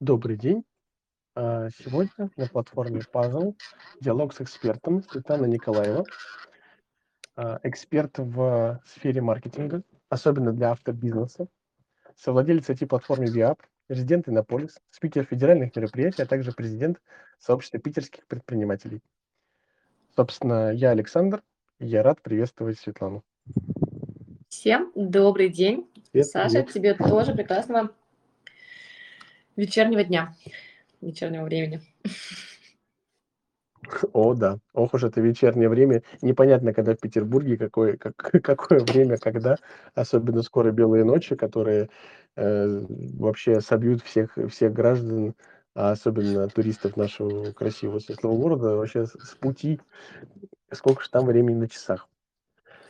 [0.00, 0.62] Добрый день.
[1.34, 3.54] А, Сегодня на платформе Puzzle
[3.98, 6.04] диалог с экспертом Светлана Николаева,
[7.34, 11.48] а, эксперт в сфере маркетинга, особенно для автобизнеса,
[12.14, 17.00] совладелец IT-платформы ViaP, резидент Иннополис, спикер федеральных мероприятий, а также президент
[17.38, 19.00] сообщества питерских предпринимателей.
[20.14, 21.42] Собственно, я Александр,
[21.78, 23.24] и я рад приветствовать Светлану.
[24.50, 25.90] Всем добрый день.
[26.12, 26.72] Привет, Саша, привет.
[26.72, 27.92] тебе тоже прекрасного
[29.56, 30.34] вечернего дня,
[31.00, 31.80] вечернего времени.
[34.12, 34.58] О, да.
[34.74, 36.02] Ох уж это вечернее время.
[36.22, 39.56] Непонятно, когда в Петербурге, какое, как, какое время, когда.
[39.94, 41.88] Особенно скоро белые ночи, которые
[42.36, 45.34] э, вообще собьют всех, всех граждан,
[45.74, 49.80] а особенно туристов нашего красивого светлого города, вообще с, пути.
[50.72, 52.08] Сколько же там времени на часах.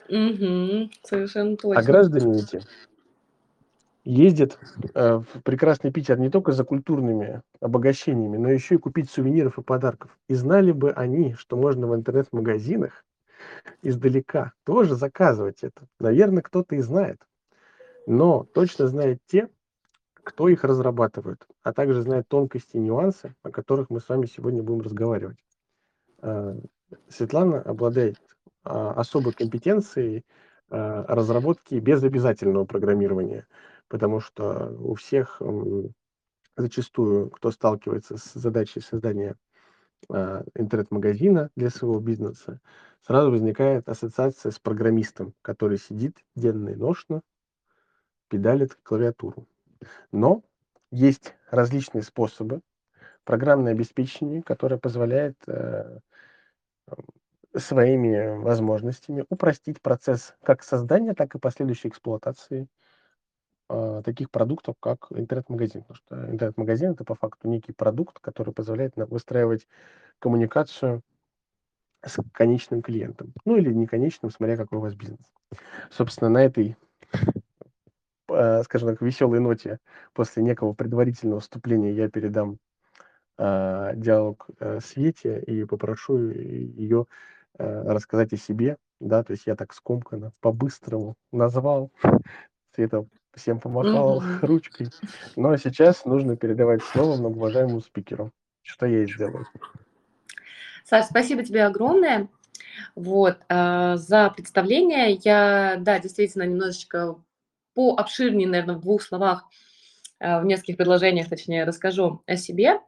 [0.09, 1.83] Мгм, совершенно А точно.
[1.83, 2.61] граждане эти
[4.07, 4.59] ездят
[4.95, 9.63] э, в прекрасный Питер не только за культурными обогащениями, но еще и купить сувениров и
[9.63, 10.17] подарков.
[10.29, 13.05] И знали бы они, что можно в интернет-магазинах
[13.83, 15.87] издалека тоже заказывать это.
[16.01, 17.21] Наверное, кто-то и знает.
[18.07, 19.49] Но точно знают те,
[20.23, 24.63] кто их разрабатывает, а также знает тонкости и нюансы, о которых мы с вами сегодня
[24.63, 25.39] будем разговаривать.
[26.23, 26.59] Э,
[27.09, 28.17] Светлана обладает
[28.67, 30.25] а, особой компетенцией
[30.71, 33.47] а, разработки без обязательного программирования,
[33.89, 35.41] потому что у всех
[36.57, 39.37] зачастую, кто сталкивается с задачей создания
[40.09, 42.61] а, интернет-магазина для своего бизнеса,
[43.03, 47.23] сразу возникает ассоциация с программистом, который сидит денно и ношно,
[48.29, 49.47] педалит клавиатуру.
[50.13, 50.43] Но
[50.91, 52.61] есть различные способы
[53.25, 55.99] программное обеспечение, которое позволяет э,
[57.57, 62.69] своими возможностями упростить процесс как создания, так и последующей эксплуатации
[63.69, 65.83] а, таких продуктов, как интернет-магазин.
[65.83, 69.67] Потому что интернет-магазин это по факту некий продукт, который позволяет нам выстраивать
[70.19, 71.03] коммуникацию
[72.05, 73.33] с конечным клиентом.
[73.45, 75.33] Ну или не конечным, смотря какой у вас бизнес.
[75.91, 76.77] Собственно, на этой,
[78.29, 79.79] а, скажем так, веселой ноте
[80.13, 82.59] после некого предварительного вступления я передам
[83.39, 87.07] а, диалог э, Свете и попрошу ее
[87.59, 91.91] э, рассказать о себе, да, то есть я так скомканно, по-быстрому назвал,
[92.75, 93.07] Света
[93.37, 94.39] всем помахал Мгм.
[94.43, 94.89] ручкой,
[95.37, 98.33] но сейчас нужно передавать слово многоуважаемому спикеру,
[98.63, 99.47] что я и сделаю.
[100.85, 102.29] Саш, спасибо тебе огромное
[102.95, 105.13] вот, а, за представление.
[105.25, 107.17] Я, да, действительно, немножечко
[107.75, 109.45] пообширнее, наверное, в двух словах,
[110.21, 112.81] в нескольких предложениях, точнее, расскажу о себе.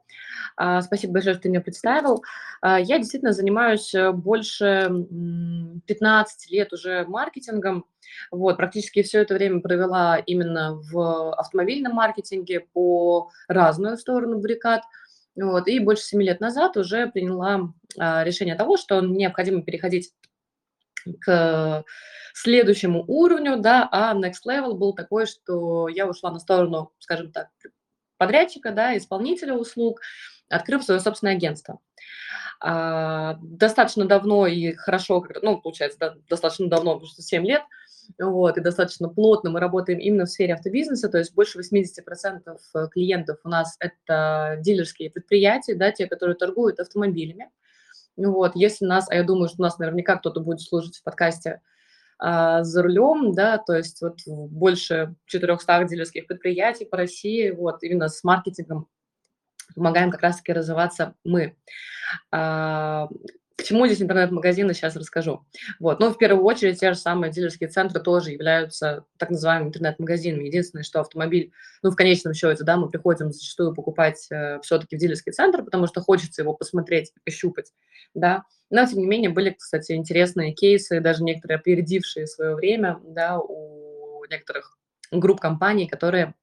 [0.57, 2.23] А, Спасибо большое, что ты меня представил.
[2.61, 7.85] А, Я действительно занимаюсь э, больше м, 15 лет уже маркетингом.
[8.31, 14.83] Вот, практически все это время провела именно в автомобильном маркетинге по разную сторону баррикад.
[15.37, 20.13] Вот, и больше 7 лет назад уже приняла а, решение того, что необходимо переходить
[21.21, 21.85] к
[22.35, 27.49] следующему уровню, да, а next level был такой, что я ушла на сторону, скажем так,
[28.17, 30.01] подрядчика, да, исполнителя услуг,
[30.49, 31.81] открыв свое собственное агентство.
[32.61, 37.63] А, достаточно давно и хорошо, ну, получается, да, достаточно давно, потому что 7 лет,
[38.19, 43.39] вот, и достаточно плотно мы работаем именно в сфере автобизнеса, то есть больше 80% клиентов
[43.45, 47.51] у нас это дилерские предприятия, да, те, которые торгуют автомобилями.
[48.19, 51.61] Ну Вот, если нас, а я думаю, что нас наверняка кто-то будет слушать в подкасте
[52.19, 58.09] а, за рулем, да, то есть вот больше 400 дилерских предприятий по России, вот, именно
[58.09, 58.89] с маркетингом
[59.77, 61.57] помогаем как раз-таки развиваться мы.
[62.33, 63.09] А,
[63.59, 65.45] К чему здесь интернет-магазины, сейчас расскажу.
[65.81, 65.99] Вот.
[65.99, 70.45] Но в первую очередь те же самые дилерские центры тоже являются так называемыми интернет-магазинами.
[70.45, 71.51] Единственное, что автомобиль,
[71.83, 75.89] ну, в конечном счете, да, мы приходим зачастую покупать э, все-таки в дилерский центр, потому
[75.89, 77.73] что хочется его посмотреть, пощупать,
[78.15, 78.45] да.
[78.71, 84.25] Но, тем не менее, были, кстати, интересные кейсы, даже некоторые опередившие свое время, да, у
[84.31, 84.79] некоторых
[85.11, 86.35] групп компаний, которые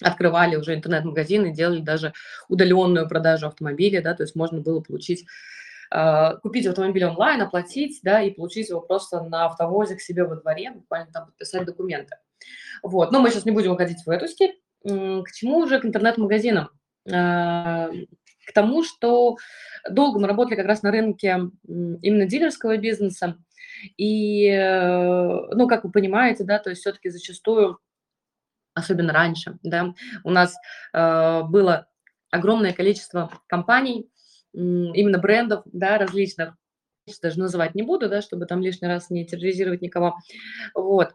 [0.00, 2.14] открывали уже интернет-магазины, делали даже
[2.48, 5.26] удаленную продажу автомобиля, да, то есть можно было получить,
[6.42, 10.70] купить автомобиль онлайн, оплатить, да, и получить его просто на автовозе к себе во дворе,
[10.70, 12.16] буквально там подписать документы.
[12.82, 14.56] Вот, но мы сейчас не будем уходить в эту степь.
[14.82, 16.70] К чему уже к интернет-магазинам?
[17.10, 17.88] А,
[18.46, 19.36] К тому, что
[19.88, 23.36] долго мы работали как раз на рынке именно дилерского бизнеса,
[23.96, 27.78] и, э, ну, как вы понимаете, да, то есть все-таки зачастую
[28.74, 29.94] особенно раньше, да,
[30.24, 30.54] у нас
[30.92, 31.86] э, было
[32.30, 34.08] огромное количество компаний,
[34.52, 36.54] именно брендов, да, различных,
[37.22, 40.16] даже называть не буду, да, чтобы там лишний раз не терроризировать никого,
[40.74, 41.14] вот,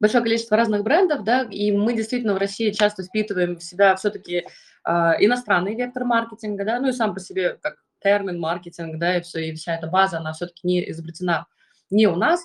[0.00, 4.46] большое количество разных брендов, да, и мы действительно в России часто впитываем в себя все-таки
[4.84, 9.22] э, иностранный вектор маркетинга, да, ну и сам по себе как термин маркетинг, да, и
[9.22, 11.46] все, и вся эта база, она все-таки не изобретена
[11.90, 12.44] не у нас,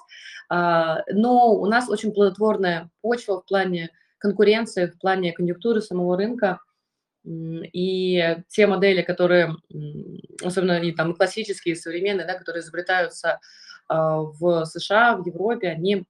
[0.50, 6.60] э, но у нас очень плодотворная почва в плане конкуренции, в плане конъюнктуры самого рынка,
[7.26, 9.56] и те модели, которые,
[10.44, 13.40] особенно и там классические, современные, да, которые изобретаются
[13.88, 16.06] а, в США, в Европе, они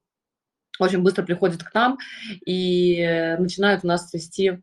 [0.80, 1.98] очень быстро приходят к нам
[2.44, 4.60] и начинают у нас цвести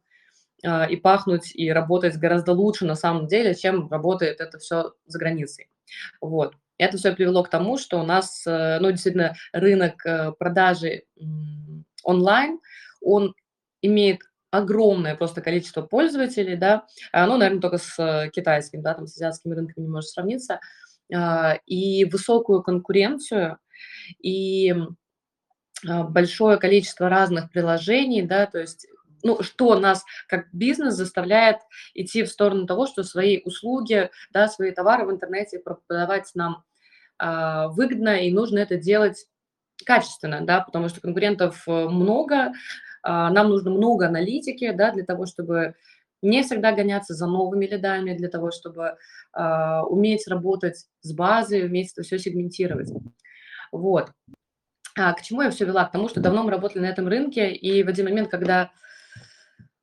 [0.63, 5.19] а, и пахнуть, и работать гораздо лучше на самом деле, чем работает это все за
[5.19, 5.69] границей.
[6.19, 6.55] Вот.
[6.77, 11.03] Это все привело к тому, что у нас, э, ну, действительно, рынок э, продажи
[12.03, 12.59] онлайн,
[13.01, 13.35] он
[13.83, 14.21] имеет
[14.51, 19.15] огромное просто количество пользователей, да, а, ну, наверное, только с э, китайским, да, там, с
[19.15, 20.59] азиатскими рынками не может сравниться,
[21.13, 23.57] а, и высокую конкуренцию,
[24.21, 24.75] и
[25.87, 28.87] а, большое количество разных приложений, да, то есть
[29.23, 31.57] ну, что нас как бизнес заставляет
[31.93, 36.63] идти в сторону того, что свои услуги, да, свои товары в интернете продавать нам
[37.19, 39.27] э, выгодно, и нужно это делать
[39.85, 42.53] качественно, да, потому что конкурентов э, много,
[43.03, 45.75] нам нужно много аналитики, да, для того, чтобы
[46.21, 48.95] не всегда гоняться за новыми лидами, для того, чтобы
[49.33, 52.91] э, уметь работать с базой, уметь это все сегментировать.
[53.71, 54.11] Вот.
[54.97, 55.85] А к чему я все вела?
[55.85, 58.71] К тому, что давно мы работали на этом рынке, и в один момент, когда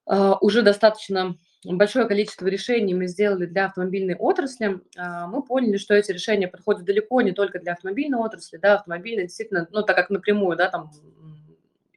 [0.09, 5.95] э, уже достаточно большое количество решений мы сделали для автомобильной отрасли, э, мы поняли, что
[5.95, 10.11] эти решения подходят далеко не только для автомобильной отрасли, да, автомобильная действительно, ну, так как
[10.11, 10.93] напрямую, да, там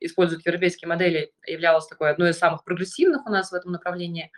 [0.02, 4.32] используют европейские модели, являлась такой одной из самых прогрессивных у нас в этом направлении.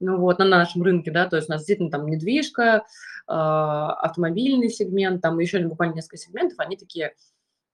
[0.00, 2.84] Ну вот, на нашем рынке, да, то есть у нас действительно там недвижка,
[3.28, 7.14] э, автомобильный сегмент, там еще буквально несколько сегментов, они такие,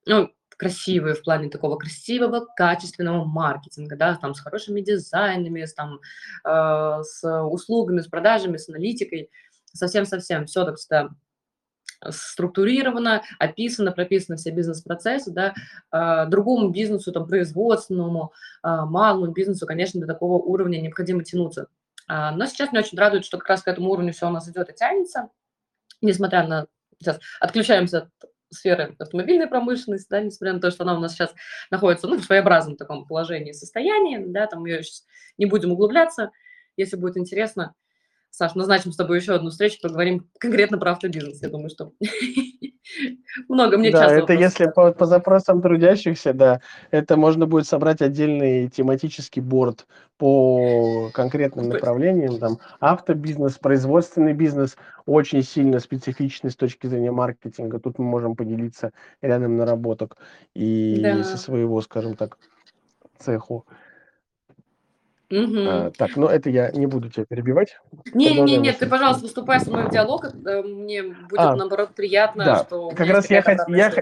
[0.06, 6.00] ну, красивые в плане такого красивого, качественного маркетинга, да, там с хорошими дизайнами, с, там,
[6.44, 9.31] э, с услугами, с продажами, с аналитикой,
[9.73, 11.11] совсем-совсем все так что
[12.08, 15.55] структурировано, описано, прописаны все бизнес-процессы, да,
[15.91, 18.32] а, другому бизнесу, там, производственному,
[18.62, 21.67] а, малому бизнесу, конечно, до такого уровня необходимо тянуться.
[22.08, 24.49] А, но сейчас меня очень радует, что как раз к этому уровню все у нас
[24.49, 25.29] идет и тянется,
[26.00, 26.67] несмотря на...
[26.99, 28.08] Сейчас отключаемся от
[28.50, 31.35] сферы автомобильной промышленности, да, несмотря на то, что она у нас сейчас
[31.70, 35.05] находится ну, в своеобразном таком положении состоянии, да, там ее сейчас
[35.38, 36.31] не будем углубляться,
[36.76, 37.75] если будет интересно,
[38.31, 41.43] Саш, назначим с тобой еще одну встречу, поговорим конкретно про автобизнес.
[41.43, 41.93] Я думаю, что
[43.49, 46.61] много мне Да, это если по, по запросам трудящихся, да,
[46.91, 49.87] это можно будет собрать отдельный тематический борт
[50.17, 54.76] по конкретным направлениям, там, автобизнес, производственный бизнес,
[55.06, 57.81] очень сильно специфичный с точки зрения маркетинга.
[57.81, 58.93] Тут мы можем поделиться
[59.23, 60.17] рядом наработок
[60.55, 61.25] и да.
[61.25, 62.38] со своего, скажем так,
[63.19, 63.67] цеху.
[65.32, 67.79] А, так, ну это я не буду тебя перебивать.
[68.15, 70.27] Не, не, нет, ты, пожалуйста, выступай со мной в диалог.
[70.35, 72.65] Мне будет, а, наоборот, приятно, да.
[72.65, 72.91] что...
[72.91, 73.93] Как раз я, хотел, я,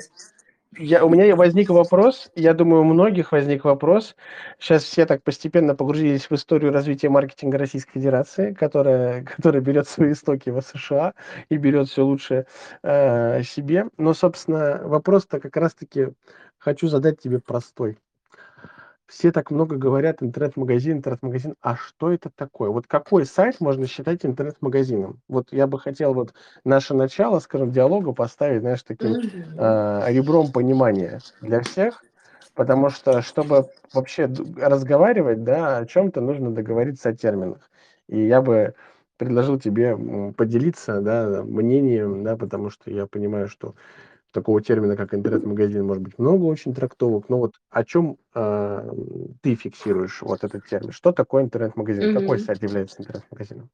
[0.76, 4.16] я, у меня возник вопрос, я думаю, у многих возник вопрос.
[4.58, 10.12] Сейчас все так постепенно погрузились в историю развития маркетинга Российской Федерации, которая, которая берет свои
[10.12, 11.14] истоки в США
[11.50, 12.46] и берет все лучшее
[12.82, 13.86] э, себе.
[13.98, 16.08] Но, собственно, вопрос-то как раз-таки
[16.58, 17.98] хочу задать тебе простой
[19.08, 21.55] все так много говорят интернет-магазин, интернет-магазин.
[21.62, 22.69] А что это такое?
[22.69, 25.20] Вот какой сайт можно считать интернет-магазином?
[25.29, 26.34] Вот я бы хотел вот
[26.65, 29.17] наше начало, скажем, диалога поставить, знаешь, таким
[29.56, 32.05] э, ребром понимания для всех,
[32.55, 37.70] потому что, чтобы вообще разговаривать, да, о чем-то нужно договориться о терминах.
[38.08, 38.74] И я бы
[39.17, 39.96] предложил тебе
[40.36, 43.74] поделиться, да, мнением, да, потому что я понимаю, что
[44.32, 48.91] такого термина, как интернет-магазин, может быть много очень трактовок, но вот о чем э,
[49.43, 50.93] ты фиксируешь вот этот термин?
[50.93, 52.05] Что такое интернет-магазин?
[52.05, 52.20] Mm-hmm.
[52.20, 53.70] Какой сайт является интернет-магазином?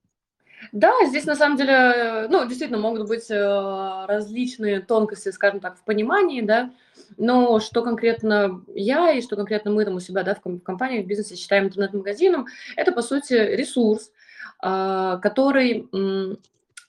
[0.73, 5.85] Да, здесь на самом деле, ну, действительно могут быть э, различные тонкости, скажем так, в
[5.85, 6.71] понимании, да,
[7.17, 11.07] но что конкретно я и что конкретно мы там у себя, да, в компании, в
[11.07, 12.47] бизнесе считаем интернет-магазином,
[12.77, 14.11] это, по сути, ресурс,
[14.63, 15.89] э, который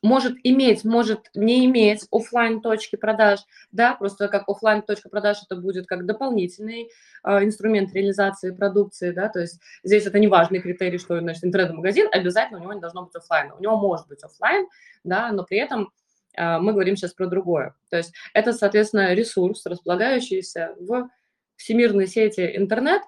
[0.05, 3.39] может иметь, может не иметь офлайн точки продаж,
[3.71, 6.91] да, просто как офлайн точка продаж это будет как дополнительный
[7.23, 12.07] э, инструмент реализации продукции, да, то есть здесь это не важный критерий, что значит интернет-магазин,
[12.11, 14.67] обязательно у него не должно быть офлайн, у него может быть офлайн,
[15.03, 15.91] да, но при этом
[16.37, 21.09] э, мы говорим сейчас про другое, то есть это, соответственно, ресурс, располагающийся в
[21.55, 23.01] всемирной сети интернет,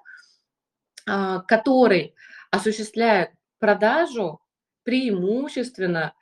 [1.08, 2.16] э, который
[2.50, 4.40] осуществляет продажу
[4.84, 6.14] преимущественно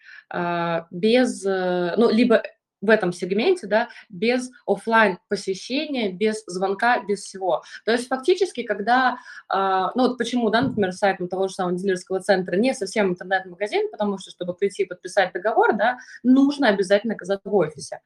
[0.92, 2.42] без, э, ну, либо
[2.86, 7.64] в этом сегменте, да, без офлайн посещения, без звонка, без всего.
[7.84, 9.18] То есть фактически, когда,
[9.50, 13.90] а, ну вот почему, да, например, сайтом того же самого дилерского центра не совсем интернет-магазин,
[13.92, 18.02] потому что, чтобы прийти и подписать договор, да, нужно обязательно оказаться в офисе,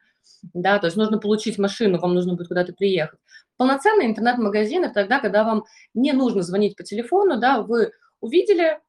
[0.54, 3.20] да, то есть нужно получить машину, вам нужно будет куда-то приехать.
[3.58, 8.80] Полноценный интернет-магазин– это тогда, когда вам не нужно звонить по телефону, да, вы увидели а,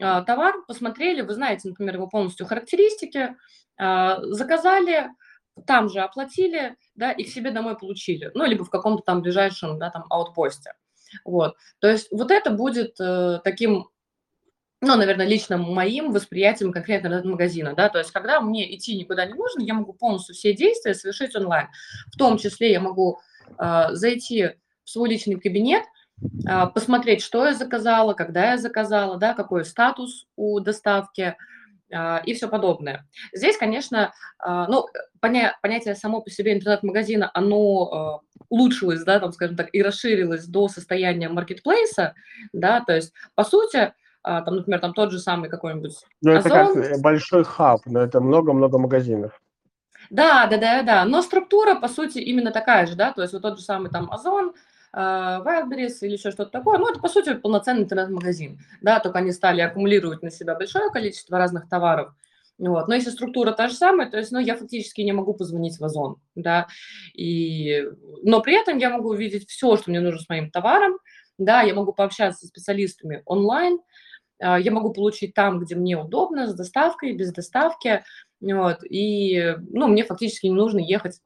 [0.00, 3.36] товар, посмотрели, вы знаете, например, его полностью характеристики,
[3.78, 5.10] а, заказали,
[5.66, 9.78] там же оплатили, да, и к себе домой получили, ну, либо в каком-то там ближайшем,
[9.78, 10.74] да, там, аутпосте.
[11.24, 13.88] Вот, то есть вот это будет э, таким,
[14.80, 19.26] ну, наверное, лично моим восприятием конкретно этого магазина, да, то есть когда мне идти никуда
[19.26, 21.68] не нужно, я могу полностью все действия совершить онлайн,
[22.14, 23.18] в том числе я могу
[23.58, 24.50] э, зайти
[24.84, 25.84] в свой личный кабинет,
[26.74, 31.36] посмотреть, что я заказала, когда я заказала, да, какой статус у доставки,
[31.92, 33.06] а, и все подобное.
[33.32, 34.86] Здесь, конечно, а, ну,
[35.20, 40.46] поня понятие само по себе интернет-магазина, оно а, улучшилось, да, там, скажем так, и расширилось
[40.46, 42.14] до состояния маркетплейса,
[42.52, 46.76] да, то есть, по сути, там, например, там тот же самый какой-нибудь Ну, это как
[46.76, 49.40] э, большой хаб, но это много-много магазинов.
[50.10, 53.40] Да, да, да, да, но структура, по сути, именно такая же, да, то есть вот
[53.40, 56.78] тот же самый там Озон, а, Wildberries или еще что-то такое.
[56.78, 61.38] Ну, это, по сути, полноценный интернет-магазин, да, только они стали аккумулировать на себя большое количество
[61.38, 62.12] разных товаров.
[62.60, 62.88] Вот.
[62.88, 65.84] Но если структура та же самая, то есть, ну, я фактически не могу позвонить в
[65.84, 66.66] Озон, да,
[67.14, 67.84] и,
[68.22, 70.98] но при этом я могу увидеть все, что мне нужно с моим товаром,
[71.38, 73.78] да, я могу пообщаться с специалистами онлайн,
[74.42, 78.04] а, я могу получить там, где мне удобно, с доставкой, без доставки,
[78.42, 81.18] вот, и, ну, мне фактически не нужно ехать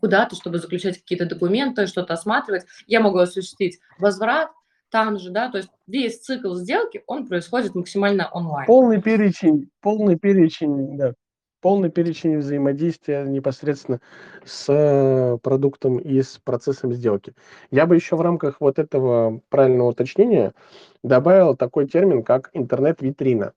[0.00, 2.64] куда-то, чтобы заключать какие-то документы, что-то осматривать.
[2.86, 4.50] Я могу осуществить возврат
[4.90, 8.66] там же, да, то есть весь цикл сделки, он происходит максимально онлайн.
[8.66, 11.14] Полный перечень, полный перечень, да,
[11.60, 14.00] полный перечень взаимодействия непосредственно
[14.44, 17.34] с э, продуктом и с процессом сделки.
[17.70, 20.52] Я бы еще в рамках вот этого правильного уточнения
[21.02, 23.52] добавил такой термин, как интернет-витрина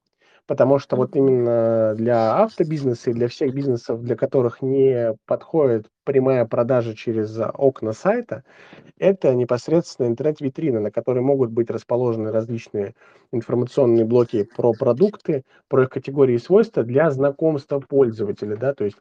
[0.48, 6.46] потому что вот именно для автобизнеса и для всех бизнесов, для которых не подходит прямая
[6.46, 8.44] продажа через окна сайта,
[9.00, 12.96] это непосредственно интернет-витрина, на которой могут быть расположены различные
[13.32, 18.98] информационные блоки про продукты, про их категории и свойства для знакомства пользователя, да, то есть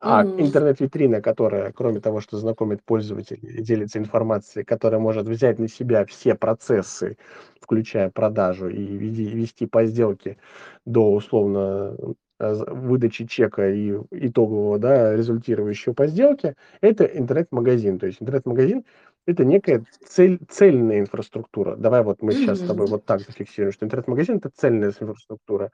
[0.00, 0.40] а mm-hmm.
[0.40, 6.34] интернет-витрина, которая, кроме того, что знакомит пользователей, делится информацией, которая может взять на себя все
[6.34, 7.16] процессы,
[7.60, 10.36] включая продажу и вести по сделке
[10.84, 11.96] до условно
[12.38, 17.98] э, выдачи чека и итогового, да, результирующего по сделке, это интернет-магазин.
[17.98, 18.84] То есть интернет-магазин–
[19.26, 21.76] это некая цель, цельная инфраструктура.
[21.76, 25.72] Давай вот мы сейчас с тобой вот так зафиксируем, что интернет-магазин– это цельная инфраструктура.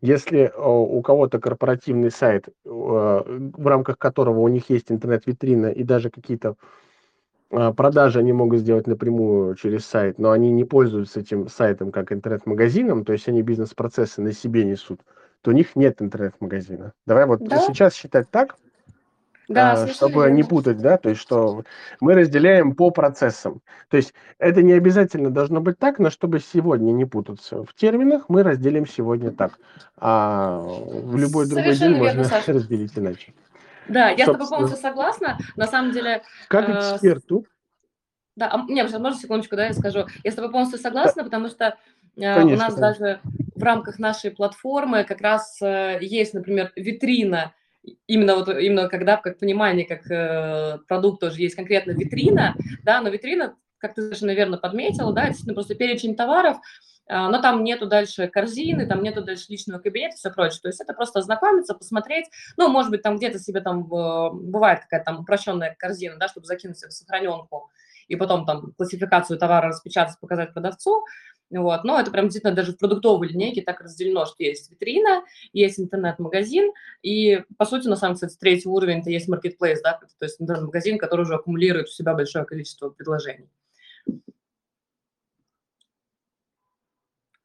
[0.00, 6.56] Если у кого-то корпоративный сайт, в рамках которого у них есть интернет-витрина и даже какие-то
[7.50, 12.12] а, продажи они могут сделать напрямую через сайт, но они не пользуются этим сайтом как
[12.12, 15.00] интернет-магазином, то есть они бизнес-процессы на себе несут,
[15.42, 16.92] то у них нет интернет-магазина.
[17.06, 17.58] Давай вот да?
[17.58, 18.56] сейчас считать так,
[19.48, 21.64] да, а, чтобы не путать, да, то есть что
[22.00, 23.60] мы разделяем по процессам.
[23.88, 28.24] То есть это не обязательно должно быть так, но чтобы сегодня не путаться в терминах,
[28.28, 29.58] мы разделим сегодня так,
[29.96, 32.52] а в любой другой день верно, можно Саша.
[32.54, 33.34] разделить иначе.
[33.88, 34.24] Да, я Собственно.
[34.24, 35.38] с тобой полностью согласна.
[35.56, 36.22] На самом деле...
[36.48, 37.44] Как э, эксперту.
[38.36, 40.06] Да, а, не, можно секундочку, да, я скажу.
[40.22, 41.24] Я с тобой полностью согласна, да.
[41.24, 41.76] потому что
[42.16, 42.80] э, конечно, у нас конечно.
[42.80, 43.20] даже
[43.54, 47.52] в рамках нашей платформы как раз э, есть, например, витрина
[48.06, 53.08] именно вот именно когда как понимание, как э, продукт тоже есть конкретно витрина, да, но
[53.08, 56.58] витрина, как ты совершенно верно подметила, да, действительно просто перечень товаров,
[57.08, 60.60] э, но там нету дальше корзины, там нету дальше личного кабинета и все прочее.
[60.62, 62.26] То есть это просто ознакомиться, посмотреть,
[62.56, 66.46] ну, может быть, там где-то себе там в, бывает какая-то там упрощенная корзина, да, чтобы
[66.46, 67.70] закинуть в сохраненку
[68.08, 71.04] и потом там классификацию товара распечатать, показать продавцу,
[71.62, 71.84] вот.
[71.84, 76.72] Но это прям действительно даже в продуктовой линейке так разделено, что есть витрина, есть интернет-магазин,
[77.02, 80.98] и, по сути, на самом деле, третий уровень– это есть marketplace, да, то есть интернет-магазин,
[80.98, 83.48] который уже аккумулирует в себя большое количество предложений.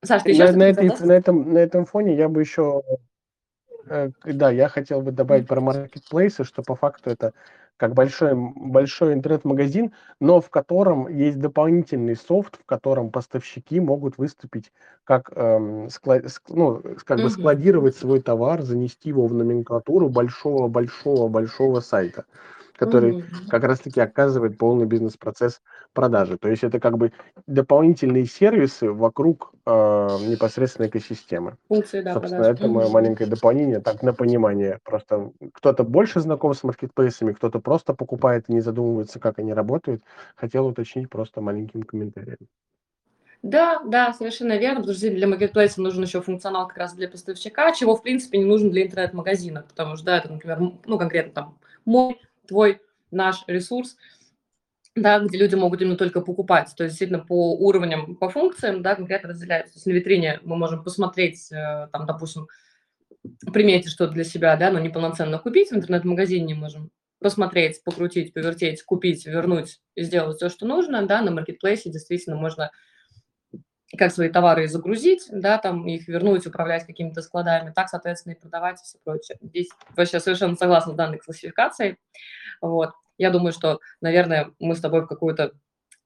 [0.03, 2.83] Саш, ты на, на, этой, на, этом, на этом фоне я бы еще,
[3.87, 7.33] э, да, я хотел бы добавить про маркетплейсы, что по факту это
[7.79, 14.73] как большой, большой интернет-магазин, но в котором есть дополнительный софт, в котором поставщики могут выступить
[15.05, 22.25] как, эм, склад, ну, как бы складировать свой товар, занести его в номенклатуру большого-большого-большого сайта.
[22.79, 23.49] Который Мгм.
[23.49, 25.61] как раз-таки оказывает полный бизнес-процесс
[25.93, 26.37] продажи.
[26.37, 27.11] То есть это как бы
[27.45, 31.57] дополнительные сервисы вокруг э, непосредственно экосистемы.
[31.67, 32.59] Функции, да, Собственно, продаж.
[32.59, 34.79] это мое маленькое дополнение, так, на понимание.
[34.83, 40.01] Просто кто-то больше знаком с маркетплейсами, кто-то просто покупает и не задумывается, как они работают.
[40.35, 42.37] Хотел уточнить просто маленьким комментарием.
[43.41, 47.71] Да, да, совершенно верно, потому что для маркетплейса нужен еще функционал как раз для поставщика,
[47.73, 51.57] чего, в принципе, не нужен для интернет-магазина, потому что, да, это, например, ну, конкретно там
[51.85, 52.19] мой,
[52.49, 53.95] твой, наш ресурс,
[54.95, 56.73] да, где люди могут именно только покупать.
[56.75, 59.73] То есть, действительно, по уровням, по функциям, да, конкретно разделяется.
[59.73, 62.47] То есть на витрине мы можем посмотреть, э, там, допустим,
[63.53, 69.25] приметить что-то для себя, да, но неполноценно купить в интернет-магазине можем посмотреть, покрутить, повертеть, купить,
[69.25, 72.71] вернуть и сделать все, что нужно, да, на маркетплейсе действительно можно
[73.97, 78.79] как свои товары загрузить, да, там их вернуть, управлять какими-то складами, так, соответственно, и продавать
[78.81, 79.37] и все прочее.
[79.41, 81.97] Здесь вообще совершенно согласна с данной классификацией.
[82.61, 82.91] Вот.
[83.17, 85.53] Я думаю, что, наверное, мы с тобой в какую-то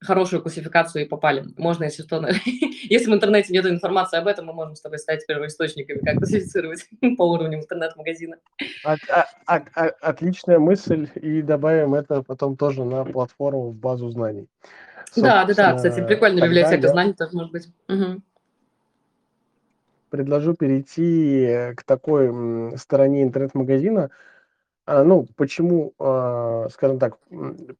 [0.03, 1.45] хорошую классификацию и попали.
[1.57, 2.25] Можно, если что,
[2.83, 6.85] если в интернете нет информации об этом, мы можем с тобой стать первоисточниками, как классифицировать
[7.17, 8.37] по уровню интернет-магазина.
[8.83, 14.47] От, а, а, отличная мысль, и добавим это потом тоже на платформу в базу знаний.
[15.15, 17.67] Да, да, да, кстати, прикольная библиотека знаний тоже может быть.
[17.89, 18.21] Угу.
[20.09, 24.11] Предложу перейти к такой стороне интернет-магазина.
[24.85, 27.17] А, ну, почему, а, скажем так,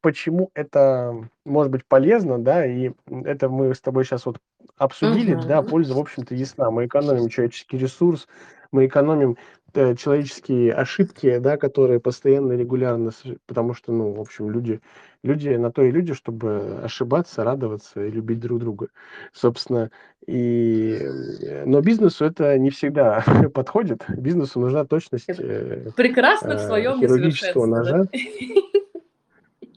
[0.02, 1.14] почему это
[1.46, 2.92] может быть полезно, да, и
[3.26, 4.38] это мы с тобой сейчас вот
[4.78, 5.48] обсудили, Угу.
[5.48, 6.72] да, польза, в общем-то, ясна.
[6.72, 8.28] Мы экономим человеческий ресурс,
[8.72, 9.38] мы экономим
[9.74, 13.12] э, человеческие ошибки, да, которые постоянно, регулярно,
[13.48, 14.82] потому что, ну, в общем, люди,
[15.24, 18.88] люди на то и люди, чтобы ошибаться, радоваться и любить друг друга.
[19.34, 19.90] Собственно,
[20.28, 24.04] и, э, но бизнесу это не всегда подходит.
[24.10, 25.26] Бизнесу нужна точность.
[25.30, 28.04] Э, Прекрасно в своем хирургического ножа.
[28.04, 28.10] Да,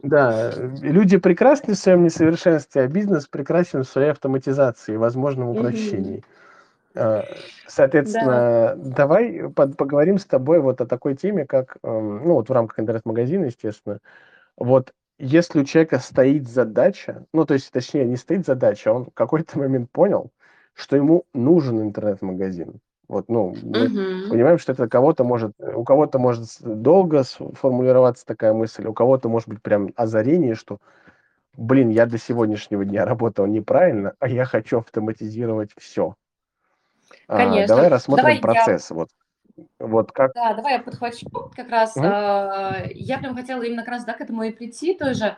[0.03, 6.23] люди прекрасны в своем несовершенстве, а бизнес прекрасен в своей автоматизации и возможном упрощении.
[6.95, 7.25] Угу.
[7.67, 8.77] Соответственно, да.
[8.77, 13.99] давай поговорим с тобой вот о такой теме, как, ну вот в рамках интернет-магазина, естественно,
[14.57, 19.15] вот если у человека стоит задача, ну то есть, точнее, не стоит задача, он в
[19.15, 20.31] какой-то момент понял,
[20.75, 22.81] что ему нужен интернет-магазин.
[23.09, 24.29] Вот, ну, мы Мгм.
[24.31, 29.49] понимаем, что это кого-то может, у кого-то может долго сформулироваться такая мысль, у кого-то может
[29.49, 30.79] быть прям озарение, что,
[31.57, 36.15] блин, я до сегодняшнего дня работал неправильно, а я хочу автоматизировать все.
[37.29, 37.75] Конечно.
[37.75, 38.91] давай рассмотрим Давай я- процесс.
[38.91, 39.09] Вот,
[39.79, 40.33] вот как.
[40.35, 41.95] Да, давай я подхвачу как раз.
[41.97, 42.07] Мгм.
[42.07, 45.37] а, Я прям хотела именно как раз да, к этому и прийти тоже.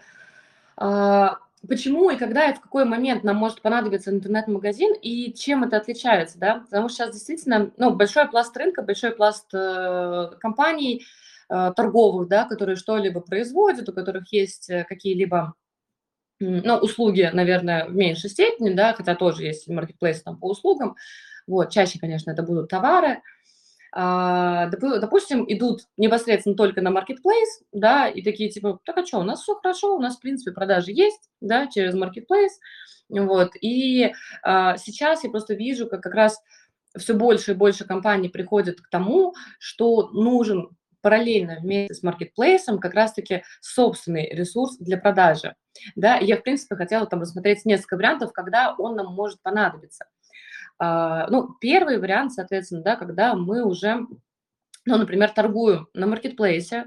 [0.76, 5.76] А, Почему и когда и в какой момент нам может понадобиться интернет-магазин и чем это
[5.76, 6.61] отличается, да?
[6.61, 11.04] Потому что сейчас действительно, ну, большой пласт рынка, большой пласт э, компаний
[11.50, 15.54] э, торговых, да, которые что-либо производят, у которых есть э, какие-либо
[16.40, 20.96] ну, услуги, наверное, в меньшей степени, да, хотя тоже есть маркетплейс там по услугам.
[21.46, 23.09] Вот, чаще, конечно, это будут товары.
[23.09, 23.22] Допу-
[24.00, 29.42] допустим, идут непосредственно только на маркетплейс, да, и такие типа, так а что, у нас
[29.42, 32.61] все хорошо, у нас, в принципе, продажи есть, да, через маркетплейс,
[33.08, 36.40] вот, и а, сейчас я просто вижу, как как раз
[36.96, 40.68] все больше и больше компаний приходят к тому, что нужен
[41.00, 45.56] параллельно вместе с маркетплейсом как раз-таки собственный ресурс для продажи,
[45.96, 50.06] да, я, в принципе, хотела там рассмотреть несколько вариантов, когда он нам может понадобиться.
[50.78, 54.06] А, ну, первый вариант, соответственно, да, когда мы уже,
[54.84, 56.84] ну, например, торгуем на маркетплейсе,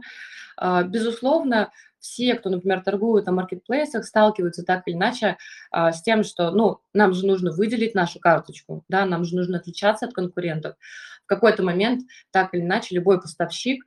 [0.58, 5.38] а, безусловно, все, кто, например, торгует на маркетплейсах, сталкиваются так или иначе
[5.69, 9.58] а, с тем, что, ну, нам же нужно выделить нашу карточку, да, нам же нужно
[9.60, 10.75] отличаться от конкурентов.
[11.23, 12.01] В какой-то момент,
[12.32, 13.84] так или иначе, любой поставщик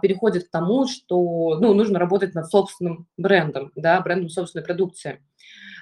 [0.00, 5.22] переходит к тому, что, ну, нужно работать над собственным брендом, да, брендом собственной продукции.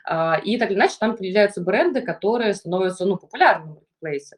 [0.05, 4.37] А, и так или иначе там появляются бренды, которые становятся ну, популярными в маркетплейсе.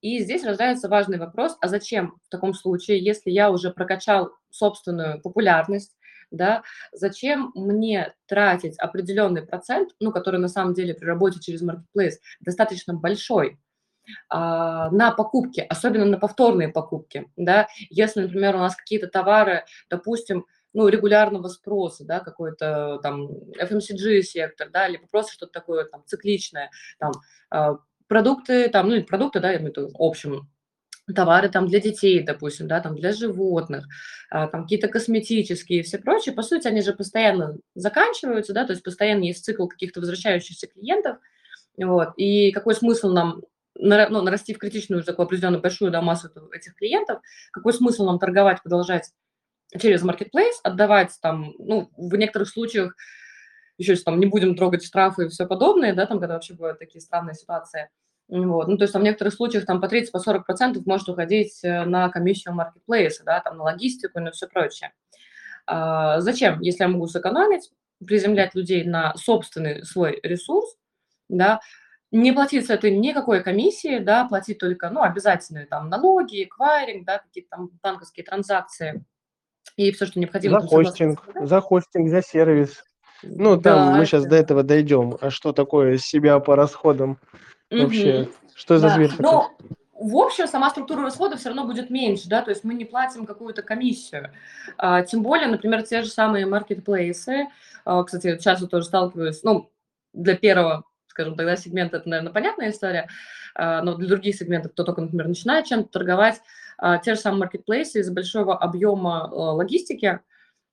[0.00, 5.20] И здесь рождается важный вопрос, а зачем в таком случае, если я уже прокачал собственную
[5.20, 5.96] популярность,
[6.30, 12.20] да, зачем мне тратить определенный процент, ну, который на самом деле при работе через маркетплейс
[12.40, 13.63] достаточно большой, а,
[14.30, 20.88] на покупки, особенно на повторные покупки, да, если, например, у нас какие-то товары, допустим, ну,
[20.88, 27.12] регулярного спроса, да, какой-то там FMCG-сектор, да, либо просто что-то такое там цикличное, там
[27.48, 30.50] а, продукты, там, ну, продукты, да, я имею в виду в общем,
[31.14, 33.86] товары там для детей, допустим, да, там для животных,
[34.30, 38.72] а, там какие-то косметические и все прочее, по сути, они же постоянно заканчиваются, да, то
[38.72, 41.18] есть постоянно есть цикл каких-то возвращающихся клиентов,
[41.76, 43.42] вот, и какой смысл нам
[43.76, 47.20] на- ну, нарастив критичную такую определенную большую да, массу этих клиентов,
[47.52, 49.10] какой смысл нам торговать, продолжать
[49.78, 52.94] через marketplace, отдавать там, ну, в некоторых случаях,
[53.78, 56.78] еще если там не будем трогать штрафы и все подобное, да, там, когда вообще бывают
[56.78, 57.88] такие странные ситуации,
[58.28, 58.68] вот.
[58.68, 61.84] Ну, то есть там в некоторых случаях там по 30-40% по 40 может уходить э,
[61.84, 64.92] на комиссию маркетплейса, да, там на логистику и на все прочее.
[65.66, 67.70] А, зачем, если я могу сэкономить,
[68.04, 70.76] приземлять людей на собственный свой ресурс,
[71.28, 71.60] да,
[72.14, 77.18] не платить с этой никакой комиссии, да, платить только, ну, обязательные там налоги, эквайринг, да,
[77.18, 79.04] какие-то там банковские транзакции
[79.76, 80.60] и все, что необходимо.
[80.60, 82.84] За хостинг, за хостинг, за сервис.
[83.22, 85.16] Ну, да, там мы сейчас до этого дойдем.
[85.20, 87.18] А что такое себя по расходам
[87.70, 88.22] вообще?
[88.22, 88.30] Угу.
[88.54, 88.94] Что за да.
[88.94, 89.24] зверь такой?
[89.24, 89.50] Но
[89.94, 93.26] в общем, сама структура расходов все равно будет меньше, да, то есть мы не платим
[93.26, 94.32] какую-то комиссию.
[94.76, 97.48] А, тем более, например, те же самые маркетплейсы,
[97.84, 99.70] а, кстати, часто тоже сталкиваюсь, ну,
[100.12, 103.08] для первого, скажем тогда, сегмента это, наверное, понятная история,
[103.54, 106.40] а, но для других сегментов, кто только, например, начинает чем-то торговать,
[106.76, 110.18] а, те же самые маркетплейсы из большого объема а, логистики,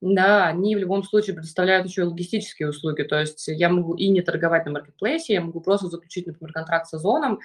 [0.01, 3.03] да, они в любом случае предоставляют еще и логистические услуги.
[3.03, 6.87] То есть я могу и не торговать на маркетплейсе, я могу просто заключить, например, контракт
[6.87, 7.39] с Озоном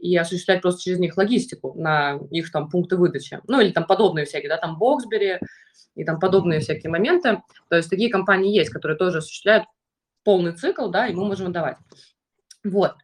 [0.00, 3.40] и осуществлять просто через них логистику на их там пункты выдачи.
[3.46, 5.38] Ну или там подобные всякие, да, там Боксбери
[5.94, 7.40] и там подобные всякие моменты.
[7.68, 9.66] То есть такие компании есть, которые тоже осуществляют
[10.24, 11.76] полный цикл, да, и мы можем отдавать.
[12.64, 12.94] Вот.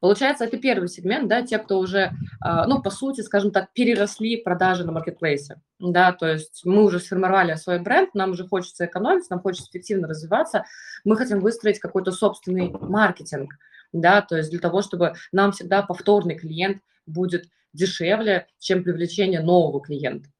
[0.00, 4.36] Получается, это первый сегмент, да, те, кто уже, а, ну, по сути, скажем так, переросли
[4.36, 9.28] продажи на маркетплейсе, да, то есть мы уже сформировали свой бренд, нам уже хочется экономить,
[9.28, 10.64] нам хочется эффективно развиваться,
[11.04, 13.54] мы хотим выстроить какой-то собственный маркетинг,
[13.92, 19.80] да, то есть для того, чтобы нам всегда повторный клиент будет дешевле, чем привлечение нового
[19.80, 20.30] клиента.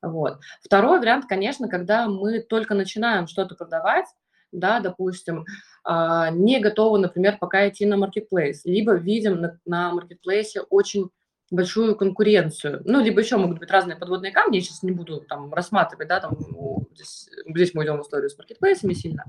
[0.00, 0.40] Вот.
[0.62, 4.06] Второй вариант, конечно, когда мы только начинаем что-то продавать,
[4.52, 5.44] да, допустим,
[5.84, 11.10] а, не готовы, например, пока идти на маркетплейс, либо видим на, маркетплейсе очень
[11.50, 12.82] большую конкуренцию.
[12.84, 16.20] Ну, либо еще могут быть разные подводные камни, я сейчас не буду там рассматривать, да,
[16.20, 19.24] там, ну, здесь, здесь мы идем в историю с маркетплейсами сильно,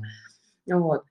[0.68, 1.04] вот.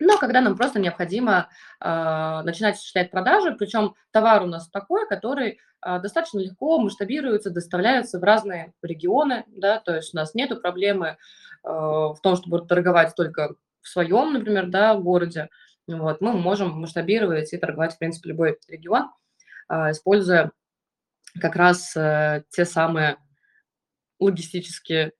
[0.00, 1.48] Но когда нам просто необходимо
[1.80, 8.20] э, начинать осуществлять продажи, причем товар у нас такой, который э, достаточно легко масштабируется, доставляется
[8.20, 11.16] в разные регионы, да, то есть у нас нет проблемы
[11.68, 15.48] в том, чтобы торговать только в своем, например, да, городе,
[15.86, 19.10] вот, мы можем масштабировать и торговать, в принципе, любой регион,
[19.68, 20.52] а, используя
[21.40, 23.16] как раз э, те самые
[24.18, 25.12] логистические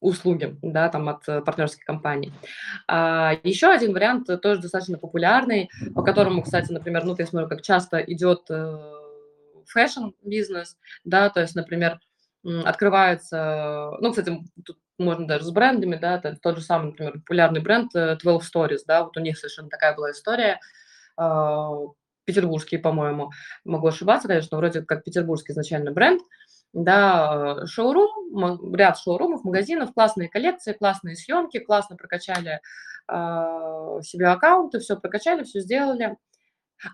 [0.00, 2.32] услуги, да, там от э, партнерских компаний.
[2.86, 7.62] А, еще один вариант тоже достаточно популярный, по которому, кстати, например, ну, я смотрю, как
[7.62, 8.78] часто идет э,
[9.66, 12.00] фэшн-бизнес, да, то есть, например,
[12.42, 17.60] открывается, ну, кстати, тут можно даже с брендами, да, это тот же самый, например, популярный
[17.60, 20.60] бренд 12 э, Stories, да, вот у них совершенно такая была история,
[21.18, 21.70] э,
[22.24, 23.30] петербургский, по-моему,
[23.64, 26.22] могу ошибаться, конечно, вроде как петербургский изначально бренд,
[26.72, 32.60] да, шоурум, ряд шоурумов, магазинов, классные коллекции, классные съемки, классно прокачали
[33.08, 36.16] э, себе аккаунты, все прокачали, все сделали.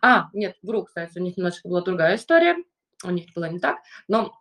[0.02, 2.56] А, нет, вру, кстати, у них немножко была другая история,
[3.04, 4.32] у них была не так, но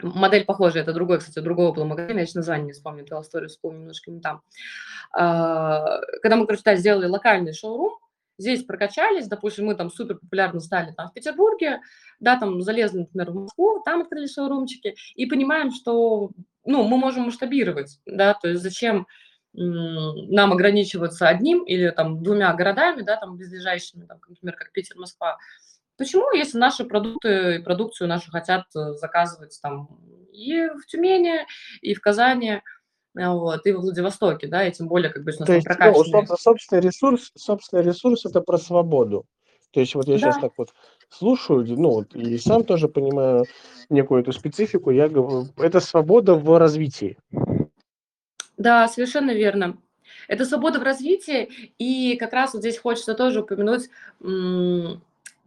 [0.00, 3.46] Модель похожая, это другой, кстати, другого было магазина, я сейчас название не вспомню, Tell Story
[3.46, 4.42] вспомню немножко не там.
[5.12, 7.98] А, когда мы, короче, сделали локальный шоурум,
[8.38, 11.80] здесь прокачались, допустим, мы там супер популярно стали там в Петербурге,
[12.20, 16.30] да, там залезли, например, в Москву, там открыли шоурумчики, и понимаем, что,
[16.64, 19.06] ну, мы можем масштабировать, да, то есть зачем
[19.54, 25.38] нам ограничиваться одним или там двумя городами, да, там близлежащими, там, например, как Питер, Москва,
[25.98, 29.88] Почему, если наши продукты и продукцию нашу хотят э, заказывать там
[30.32, 31.44] и в Тюмени,
[31.82, 32.62] и в Казани,
[33.16, 35.66] а, вот, и в Владивостоке, да, и тем более, как бы, у нас То есть,
[35.68, 39.26] ну, собственный ресурс, собственный ресурс– это про свободу.
[39.72, 40.18] То есть вот я да.
[40.18, 40.72] сейчас так вот
[41.10, 43.44] слушаю, ну вот и сам тоже понимаю
[43.90, 47.18] некую эту специфику, я говорю, это свобода в развитии.
[48.56, 49.78] Да, совершенно верно.
[50.26, 53.90] Это свобода в развитии, и как раз вот здесь хочется тоже упомянуть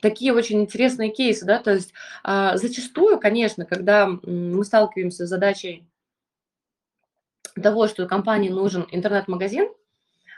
[0.01, 5.87] такие очень интересные кейсы, да, то есть а, зачастую, конечно, когда мы сталкиваемся с задачей
[7.61, 9.69] того, что компании нужен интернет-магазин,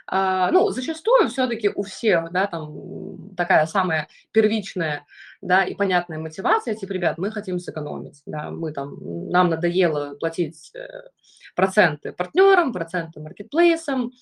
[0.06, 5.06] а, ну, зачастую все-таки у всех, да, там такая самая первичная,
[5.40, 10.72] да, и понятная мотивация, типа, ребят, мы хотим сэкономить, да, мы там, нам надоело платить
[10.74, 11.08] э,
[11.54, 14.12] проценты партнерам, проценты маркетплейсам,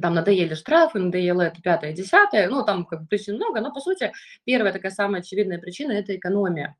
[0.00, 3.80] там надоели штрафы, надоело это пятое, десятое, ну, там как бы причин много, но, по
[3.80, 4.12] сути,
[4.44, 6.76] первая такая самая очевидная причина– это экономия.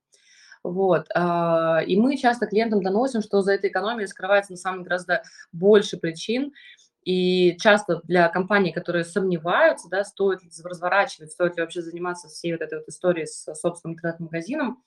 [0.62, 1.06] Вот.
[1.14, 5.22] А, и мы часто клиентам доносим, что за этой экономией скрывается на самом деле гораздо
[5.52, 6.52] больше причин,
[7.04, 12.50] и часто для компаний, которые сомневаются, да, стоит ли разворачивать, стоит ли вообще заниматься всей
[12.52, 14.82] вот этой вот историей с собственным интернет-магазином,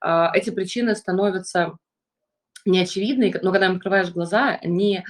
[0.00, 1.76] а, эти причины становятся
[2.64, 5.04] неочевидные, но когда им открываешь глаза, они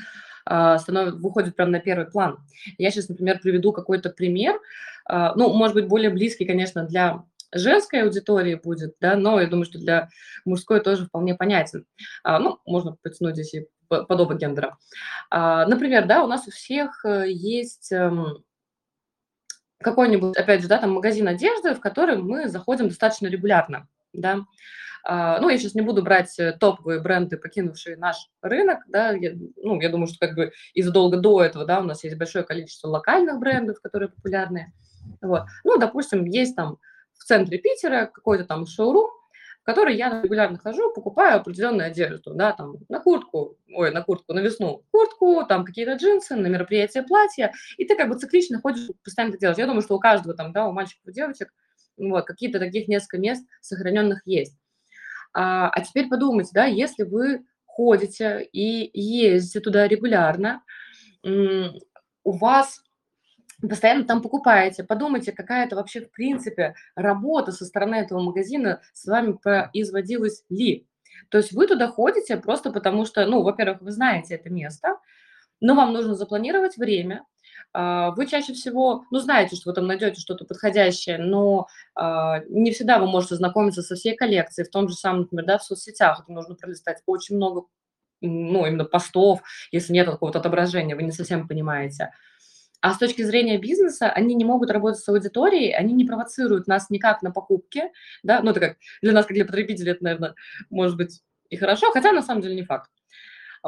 [0.50, 2.38] а, становятся, выходят прямо на первый план.
[2.78, 4.58] Я сейчас, например, приведу какой-то пример,
[5.04, 9.66] а, ну, может быть, более близкий, конечно, для женской аудитории будет, да, но я думаю,
[9.66, 10.08] что для
[10.46, 11.84] мужской тоже вполне понятен.
[12.24, 14.76] А, ну, можно потянуть здесь и подобно гендера.
[15.30, 18.44] Например, да, у нас у всех э, есть эм,
[19.80, 24.40] какой-нибудь, опять же, да, там магазин одежды, в который мы заходим достаточно регулярно, да,
[25.40, 29.81] ну, я сейчас не буду брать э, топовые бренды, покинувшие наш рынок, да, я, ну,
[29.81, 33.38] я думаю, что как бы из-за до этого, да, у нас есть большое количество локальных
[33.38, 34.73] брендов, которые популярны,
[35.23, 35.44] вот.
[35.64, 36.77] Ну, допустим, есть там
[37.14, 39.11] в центре Питера какой-то там шоурум,
[39.62, 44.35] в который я регулярно хожу, покупаю определенную одежду, да, там на куртку, ой, на куртку,
[44.35, 48.88] на весну куртку, там какие-то джинсы, на мероприятие платья, и ты как бы циклично ходишь,
[49.03, 49.59] постоянно это делаешь.
[49.59, 51.53] Я думаю, что у каждого там, да, у мальчиков, у девочек,
[51.97, 54.57] вот, какие-то таких несколько мест сохраненных есть.
[55.33, 60.62] А, а теперь подумайте, да, если вы ходите и ездите туда регулярно,
[61.23, 62.83] у вас
[63.61, 69.07] постоянно там покупаете, подумайте, какая это вообще в принципе работа со стороны этого магазина с
[69.07, 70.87] вами производилась ли.
[71.31, 74.99] То есть вы туда ходите просто потому что, ну, во-первых, вы знаете это место,
[75.61, 77.25] но вам нужно запланировать время,
[77.74, 82.98] вы чаще всего, ну, знаете, что вы там найдете что-то подходящее, но а, не всегда
[82.98, 86.33] вы можете знакомиться со всей коллекцией, в том же самом, например, да, в соцсетях, это
[86.33, 87.66] нужно пролистать очень много,
[88.20, 92.12] ну, именно постов, если нет какого-то отображения, вы не совсем понимаете.
[92.81, 96.90] А с точки зрения бизнеса, они не могут работать с аудиторией, они не провоцируют нас
[96.90, 97.85] никак на покупки,
[98.22, 100.35] да, ну, это как для нас, как для потребителей, это, наверное,
[100.70, 102.90] может быть и хорошо, хотя на самом деле не факт.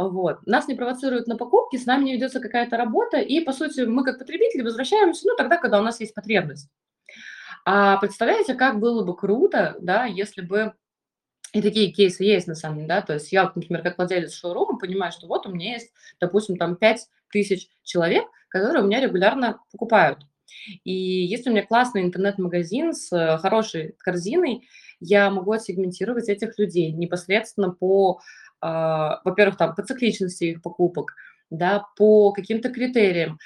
[0.09, 0.47] Вот.
[0.47, 4.05] Нас не провоцируют на покупки, с нами не ведется какая-то работа, и, по сути, мы
[4.05, 6.69] как потребители возвращаемся, ну, тогда, когда у нас есть потребность.
[7.65, 10.75] А представляете, как было бы круто, да, если бы
[11.53, 14.79] и такие кейсы есть, на самом деле, да, то есть я, например, как владелец шоурума
[14.79, 19.61] понимаю, что вот у меня есть, допустим, там 5 тысяч человек, которые у меня регулярно
[19.73, 20.21] покупают.
[20.85, 24.69] И если у меня классный интернет-магазин с э, хорошей корзиной,
[25.01, 28.21] я могу отсегментировать этих людей непосредственно по
[28.61, 31.15] во-первых, там по цикличности их покупок,
[31.51, 33.39] да, по каким-то критериям,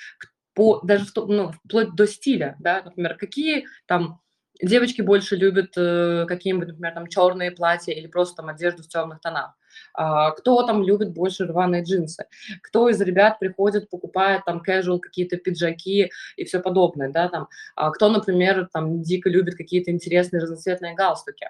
[0.55, 4.21] по даже ну, вплоть до стиля, да, например, какие там
[4.63, 9.21] девочки больше любят э, какие-нибудь, например, там черные платья или просто там одежду в темных
[9.21, 9.57] тонах.
[9.93, 12.27] А, кто там любит больше рваные джинсы?
[12.63, 17.49] Кто из ребят приходит, покупает там casual какие-то пиджаки и все подобное, да, там.
[17.75, 21.49] А кто, например, там дико любит какие-то интересные разноцветные галстуки.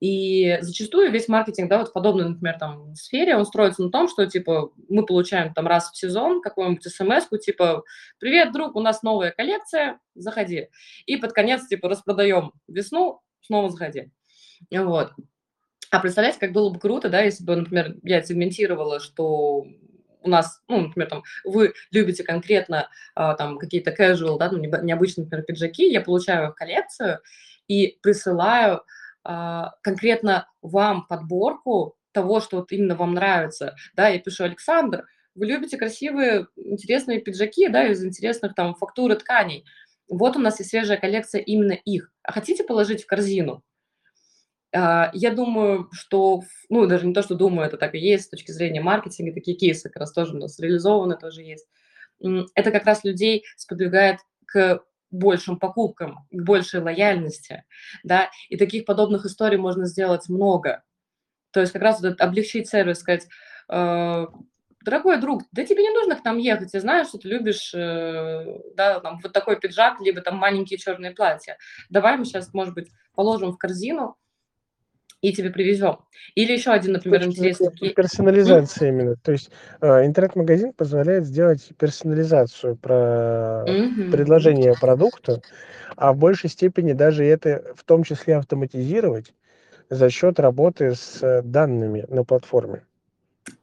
[0.00, 4.08] И зачастую весь маркетинг, да, вот в подобной, например, там сфере, он строится на том,
[4.08, 7.84] что, типа, мы получаем там раз в сезон какую-нибудь смс типа,
[8.18, 10.68] привет, друг, у нас новая коллекция, заходи.
[11.06, 14.10] И под конец, типа, распродаем весну, снова заходи.
[14.70, 15.12] Вот.
[15.90, 19.66] А представляете, как было бы круто, да, если бы, например, я сегментировала, что
[20.22, 25.24] у нас, ну, например, там, вы любите конкретно а, там какие-то casual, да, ну, необычные,
[25.24, 27.20] например, пиджаки, я получаю коллекцию
[27.68, 28.82] и присылаю
[29.24, 33.74] конкретно вам подборку того, что вот именно вам нравится.
[33.94, 39.64] Да, я пишу, Александр, вы любите красивые, интересные пиджаки, да, из интересных там фактуры тканей.
[40.08, 42.12] Вот у нас есть свежая коллекция именно их.
[42.22, 43.62] А хотите положить в корзину?
[44.74, 48.28] А, я думаю, что, ну, даже не то, что думаю, это так и есть с
[48.28, 51.66] точки зрения маркетинга, такие кейсы как раз тоже у нас реализованы, тоже есть.
[52.54, 54.82] Это как раз людей сподвигает к
[55.12, 57.64] большим покупкам, к большей лояльности,
[58.02, 60.82] да, и таких подобных историй можно сделать много.
[61.52, 63.28] То есть как раз вот облегчить сервис, сказать,
[63.68, 64.26] э,
[64.84, 68.44] дорогой друг, да тебе не нужно к нам ехать, я знаю, что ты любишь, э,
[68.74, 71.58] да, там, вот такой пиджак, либо там маленькие черные платья.
[71.90, 74.16] Давай мы сейчас, может быть, положим в корзину,
[75.22, 75.98] и тебе привезем.
[76.34, 77.70] Или еще один, например, интересный...
[77.94, 79.16] Персонализация mm именно.
[79.16, 84.10] То есть э, интернет-магазин позволяет сделать персонализацию про mm-hmm.
[84.10, 85.40] предложение продукта,
[85.96, 89.32] а в большей степени даже это в том числе автоматизировать
[89.88, 92.82] за счет работы с э, данными на платформе.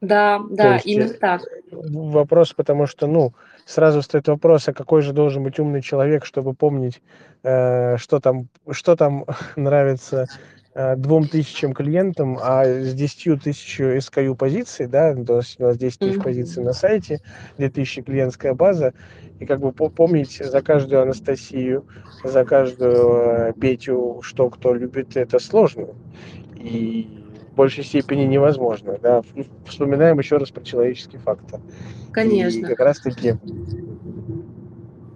[0.01, 1.41] Да, да, есть, именно так.
[1.71, 3.33] Вопрос, потому что, ну,
[3.65, 7.01] сразу стоит вопрос, а какой же должен быть умный человек, чтобы помнить,
[7.43, 10.58] э, что там, что там нравится Э,
[10.97, 15.99] двум тысячам клиентам, а с 10 тысяч SKU позиций, да, то есть у нас 10
[15.99, 17.21] тысяч позиций на сайте,
[17.57, 18.93] 2000 клиентская база,
[19.39, 21.85] и как бы помнить за каждую Анастасию,
[22.23, 25.87] за каждую э, Петю, что кто любит, это сложно.
[26.55, 28.97] И в большей степени невозможно.
[29.01, 29.21] Да.
[29.65, 31.61] Вспоминаем еще раз про человеческий фактор.
[32.11, 32.59] Конечно.
[32.59, 33.35] И как раз таки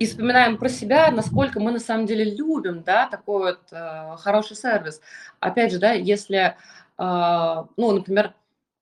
[0.03, 4.57] и вспоминаем про себя, насколько мы на самом деле любим, да, такой вот э, хороший
[4.57, 4.99] сервис.
[5.39, 6.53] Опять же, да, если, э,
[6.97, 8.33] ну, например,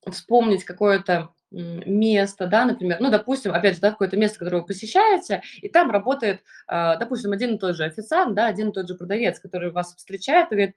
[0.10, 5.44] вспомнить какое-то место, да, например, ну, допустим, опять же, да, какое-то место, которое вы посещаете,
[5.62, 8.96] и там работает, а, допустим, один и тот же официант, да, один и тот же
[8.96, 10.76] продавец, который вас встречает и говорит,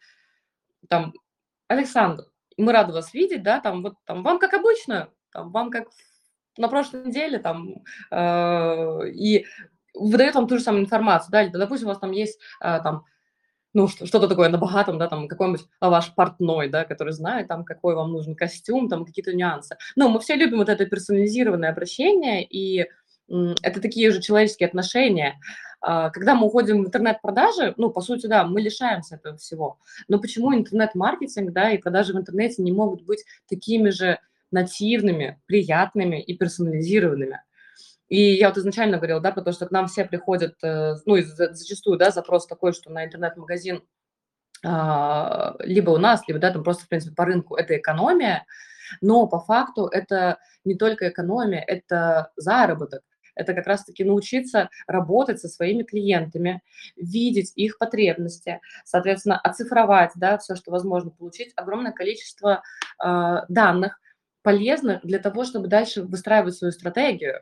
[0.88, 1.14] там,
[1.68, 2.24] Александр,
[2.56, 5.88] мы рады вас видеть, да, там, вот, там, вам как обычно, там, вам как
[6.58, 9.46] на прошлой неделе, там, э, и
[9.94, 13.04] выдает вам ту же самую информацию, да, допустим, у вас там есть, э, там,
[13.72, 17.94] ну, что-то такое на богатом, да, там какой-нибудь ваш портной, да, который знает, там, какой
[17.94, 19.76] вам нужен костюм, там, какие-то нюансы.
[19.96, 22.86] Но мы все любим вот это персонализированное обращение, и
[23.28, 25.40] это такие же человеческие отношения.
[25.80, 29.78] А, когда мы уходим в интернет-продажи, ну, по сути, да, мы лишаемся этого всего.
[30.08, 34.18] Но почему интернет-маркетинг, да, и продажи в интернете не могут быть такими же
[34.50, 37.42] нативными, приятными и персонализированными?
[38.14, 41.98] И я вот изначально говорила, да, потому что к нам все приходят, э, ну, зачастую,
[41.98, 43.82] да, запрос такой, что на интернет-магазин
[44.64, 48.46] а, либо у нас, либо, да, там просто, в принципе, по рынку это экономия,
[49.00, 53.02] но по факту это не только экономия, это заработок.
[53.34, 56.62] Это как раз-таки научиться работать со своими клиентами,
[56.94, 62.62] видеть их потребности, соответственно, оцифровать, да, все, что возможно, получить огромное количество
[63.04, 63.98] э, данных,
[64.42, 67.40] полезных для того, чтобы дальше выстраивать свою стратегию.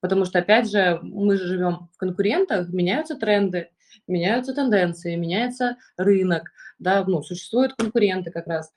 [0.00, 3.70] Потому что, опять же, мы же живем в конкурентах, меняются тренды,
[4.06, 8.72] меняются тенденции, меняется рынок, да, ну, существуют конкуренты как раз.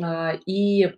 [0.00, 0.94] А, и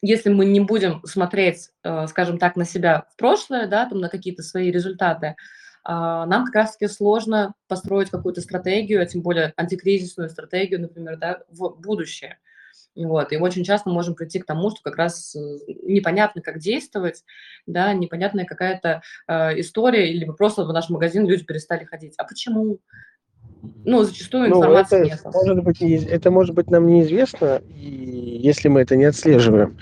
[0.00, 4.08] если мы не будем смотреть, э, скажем так, на себя в прошлое, да, там, на
[4.08, 5.34] какие-то свои результаты,
[5.82, 11.40] а, нам как раз-таки сложно построить какую-то стратегию, а тем более антикризисную стратегию, например, да,
[11.48, 12.38] в будущее.
[13.04, 15.38] Вот, и очень часто можем прийти к тому, что как раз э,
[15.84, 17.22] непонятно, как действовать,
[17.66, 22.14] да, непонятная какая-то э, история, или просто в наш магазин люди перестали ходить.
[22.18, 22.80] А почему?
[23.84, 25.34] Ну, зачастую информация ну, это нет.
[25.34, 29.76] Может быть, это может быть нам неизвестно, и если мы это не отслеживаем.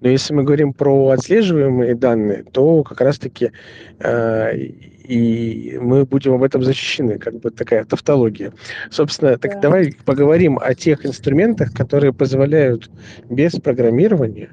[0.00, 3.52] Но если мы говорим про отслеживаемые данные, то как раз-таки
[4.00, 8.52] э, и мы будем об этом защищены, как бы такая тавтология.
[8.90, 9.60] Собственно, так да.
[9.60, 12.90] давай поговорим о тех инструментах, которые позволяют
[13.28, 14.50] без программирования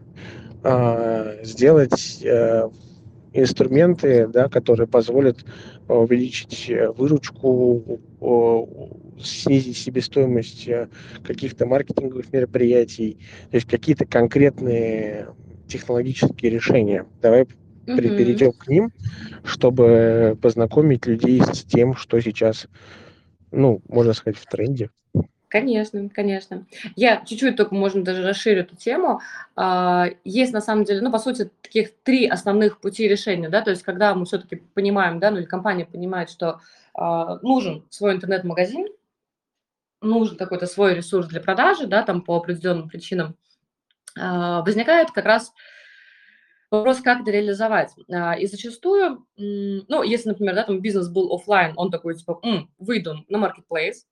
[0.63, 2.69] э, сделать э,
[3.33, 5.45] инструменты, да, которые позволят
[5.89, 7.99] увеличить выручку,
[9.21, 10.87] снизить себестоимость э,
[11.23, 13.17] каких-то маркетинговых мероприятий,
[13.49, 15.27] то есть какие-то конкретные
[15.67, 17.05] технологические решения.
[17.21, 17.49] Давай угу.
[17.85, 18.91] перейдем к ним,
[19.43, 22.67] чтобы познакомить людей с тем, что сейчас,
[23.51, 24.89] ну, можно сказать, в тренде.
[25.49, 26.65] Конечно, конечно.
[26.95, 29.19] Я чуть-чуть только, можно даже расширить эту тему.
[29.55, 33.71] А, есть на самом деле, ну, по сути, таких три основных пути решения, да, то
[33.71, 36.59] есть когда мы все-таки понимаем, да, ну, или компания понимает, что
[36.93, 38.89] а, нужен свой интернет-магазин,
[40.01, 43.35] нужен какой-то свой ресурс для продажи, да, там по определенным причинам,
[44.19, 45.53] а, возникает как раз
[46.71, 47.89] Вопрос, как это реализовать.
[48.39, 53.25] И зачастую, ну, если, например, да, там бизнес был офлайн, он такой, типа, М, выйду
[53.27, 54.03] на marketplace,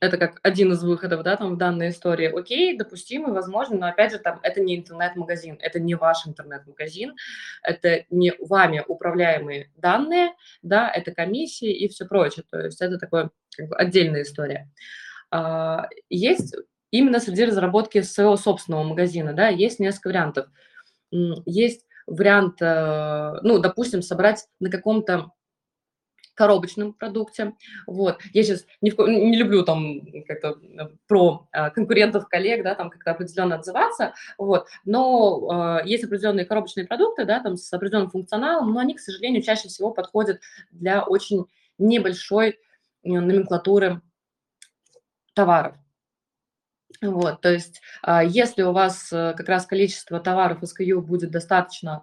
[0.00, 4.12] это как один из выходов, да, там в данной истории, окей, допустимый, возможно, но опять
[4.12, 7.14] же, там, это не интернет-магазин, это не ваш интернет-магазин,
[7.62, 13.30] это не вами управляемые данные, да, это комиссии и все прочее, то есть это такое
[13.56, 14.70] как бы отдельная история.
[15.30, 16.54] А, есть
[16.90, 20.48] именно среди разработки своего собственного магазина, да, есть несколько вариантов–
[21.46, 25.30] есть вариант, э, ну, допустим, собрать на каком-то
[26.34, 27.54] коробочном продукте.
[27.86, 28.20] Вот.
[28.32, 32.90] Я сейчас не, в, не люблю там как-то э, про э, конкурентов, коллег, да, там
[32.90, 34.66] как-то определенно отзываться, вот.
[34.84, 39.42] но э, есть определенные коробочные продукты, да, там с определенным функционалом, но они, к сожалению,
[39.42, 41.46] чаще всего подходят для очень
[41.78, 42.58] небольшой
[43.02, 44.00] номенклатуры
[45.34, 45.76] товаров.
[47.02, 52.02] Вот, то есть, а, если у вас э, как раз количество товаров SKU будет достаточно,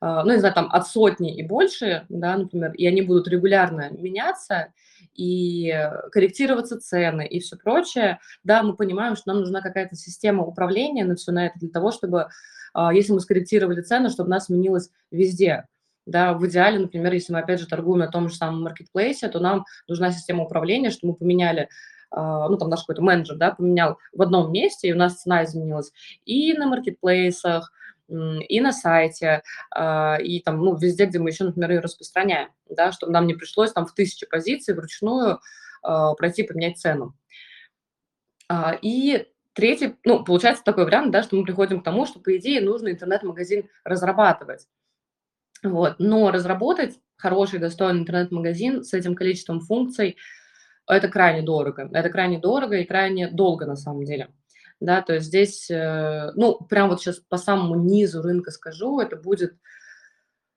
[0.00, 4.72] ну, не знаю, там от сотни и больше, да, например, и они будут регулярно меняться,
[5.14, 5.72] и
[6.12, 11.14] корректироваться цены и все прочее, да, мы понимаем, что нам нужна какая-то система управления на
[11.16, 12.28] все на это для того, чтобы,
[12.72, 15.66] а, если мы скорректировали цены, чтобы она сменилась везде.
[16.06, 19.40] Да, в идеале, например, если мы опять же торгуем на том же самом маркетплейсе, то
[19.40, 21.68] нам нужна система управления, что мы поменяли
[22.10, 25.44] а, ну, там наш какой-то менеджер, да, поменял в одном месте, и у нас цена
[25.44, 25.92] изменилась
[26.24, 27.72] и на маркетплейсах,
[28.08, 32.92] и на сайте, а, и там, ну, везде, где мы еще, например, ее распространяем, да,
[32.92, 35.40] чтобы нам не пришлось там в тысячи позиций вручную
[35.82, 37.14] а, пройти поменять цену.
[38.82, 42.60] И третий, ну, получается такой вариант, да, что мы приходим к тому, что, по идее,
[42.60, 44.68] нужно интернет-магазин разрабатывать.
[45.62, 45.96] Вот.
[45.98, 50.18] Но разработать хороший, достойный интернет-магазин с этим количеством функций–
[50.86, 51.88] это крайне дорого.
[51.92, 54.28] Это крайне дорого и крайне долго на самом деле.
[54.80, 59.16] Да, то есть здесь, э, ну, прям вот сейчас по самому низу рынка скажу, это
[59.16, 59.56] будет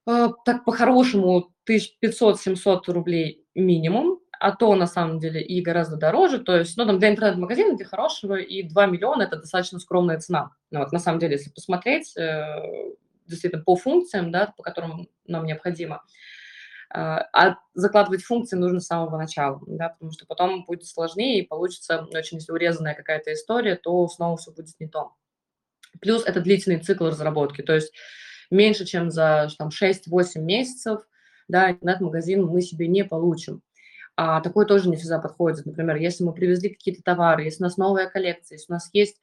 [0.07, 6.55] э, так по-хорошему 1500-700 рублей минимум, а то на самом деле и гораздо дороже, то
[6.57, 10.51] есть, ну, там для интернет-магазина, для хорошего, и 2 миллиона– это достаточно скромная цена.
[10.71, 12.45] Ну, вот, на самом деле, если посмотреть, э,
[13.25, 16.03] действительно, по функциям, да, по которым нам необходимо,
[16.89, 21.47] а, а закладывать функции нужно с самого начала, да, потому что потом будет сложнее и
[21.47, 25.13] получится очень, если урезанная какая-то история, то снова все будет не то.
[25.99, 27.93] Плюс это длительный цикл разработки, то есть
[28.49, 31.01] меньше, чем за там, 6-8 месяцев,
[31.47, 33.61] да, интернет-магазин мы себе не получим.
[34.15, 35.65] А такое тоже не всегда подходит.
[35.65, 39.21] Например, если мы привезли какие-то товары, если у нас новая коллекция, если у нас есть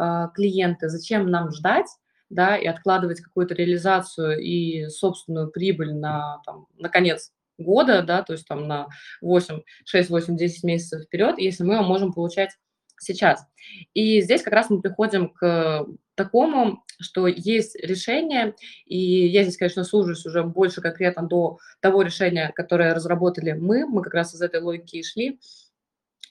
[0.00, 1.88] э, клиенты, зачем нам ждать,
[2.30, 8.32] да, и откладывать какую-то реализацию и собственную прибыль на, там, на конец года, да, то
[8.32, 8.88] есть там на
[9.20, 12.50] 8, 6, 8, 10 месяцев вперед, если мы можем получать
[12.98, 13.46] сейчас.
[13.94, 18.54] И здесь как раз мы приходим к такому, что есть решение,
[18.86, 24.02] и я здесь, конечно, сужусь уже больше конкретно до того решения, которое разработали мы, мы
[24.02, 25.38] как раз из этой логики и шли.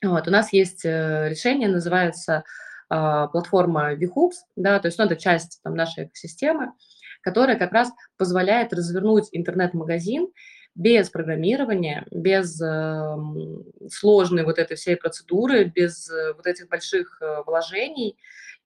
[0.03, 2.43] Вот, у нас есть э, решение, называется
[3.31, 6.73] платформа VHooks, да, то есть ну, это часть там, нашей экосистемы,
[7.21, 10.27] которая как раз позволяет развернуть интернет-магазин
[10.75, 13.15] без программирования, без э,
[13.89, 18.17] сложной вот этой всей процедуры, без э, вот этих больших э, вложений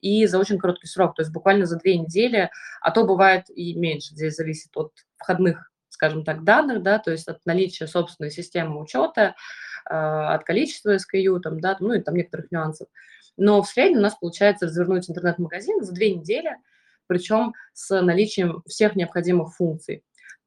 [0.02, 2.50] и за очень короткий срок, то есть буквально за две недели,
[2.82, 7.28] а то бывает и меньше, здесь зависит от входных, скажем так, данных, да, то есть
[7.28, 9.36] от наличия собственной системы учета,
[9.90, 12.88] э, от количества SKU, там, да, ну и там некоторых нюансов.
[13.40, 16.58] Но в среднем у нас получается развернуть интернет-магазин за две недели,
[17.08, 20.04] причем с наличием всех необходимых функций.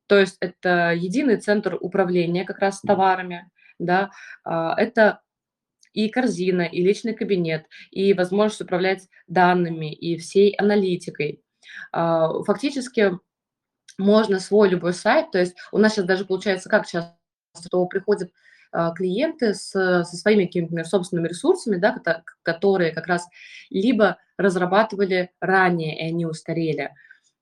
[0.06, 4.10] То есть это единый центр управления как раз товарами, да,
[4.44, 5.22] а, это
[5.94, 11.42] и корзина, и личный кабинет, и возможность управлять данными, и всей аналитикой.
[11.92, 13.18] А, фактически
[13.96, 17.14] можно свой любой сайт, то есть у нас сейчас даже получается как сейчас,
[17.58, 18.32] что приходит
[18.96, 22.00] клиенты с, со своими какими-то собственными ресурсами, да,
[22.42, 23.26] которые как раз
[23.70, 26.90] либо разрабатывали ранее, и они устарели,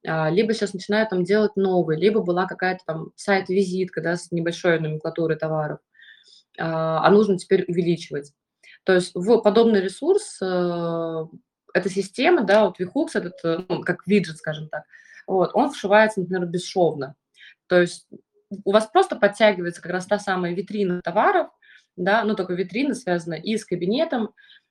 [0.06, 4.80] а, либо сейчас начинают там делать новые, либо была какая-то там сайт-визитка да, с небольшой
[4.80, 5.80] номенклатурой товаров,
[6.58, 8.32] а, а нужно теперь увеличивать.
[8.84, 11.26] То есть в подобный ресурс э,
[11.74, 14.84] эта система, да, вот VHooks, этот, э, ну, как виджет, скажем так,
[15.26, 17.14] вот, он вшивается, например, бесшовно.
[17.66, 18.08] То есть
[18.64, 21.48] у вас просто подтягивается как раз та самая витрина товаров,
[21.96, 24.30] да, ну, только витрина связана и с кабинетом,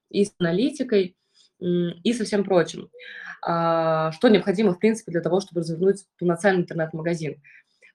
[0.09, 1.15] и с аналитикой,
[1.59, 2.89] и со всем прочим,
[3.41, 7.41] а, что необходимо, в принципе, для того, чтобы развернуть полноценный интернет-магазин.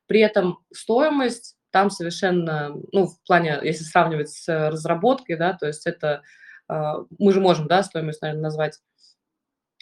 [0.07, 5.87] При этом стоимость там совершенно, ну, в плане, если сравнивать с разработкой, да, то есть
[5.87, 6.22] это,
[6.68, 8.78] а, мы же можем, да, стоимость, наверное, назвать,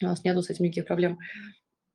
[0.00, 1.18] у нас нету с этим никаких проблем,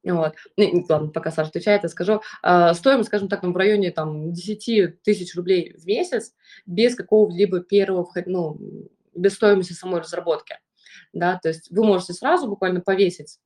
[0.03, 0.35] вот.
[0.55, 2.21] Ну, ладно, пока Саша отвечает, я скажу.
[2.41, 6.33] А, стоимость, скажем так, в районе там, 10 тысяч рублей в месяц
[6.65, 8.57] без какого-либо первого, ну,
[9.13, 10.59] без стоимости самой разработки.
[11.13, 13.39] Да, то есть вы можете сразу буквально повесить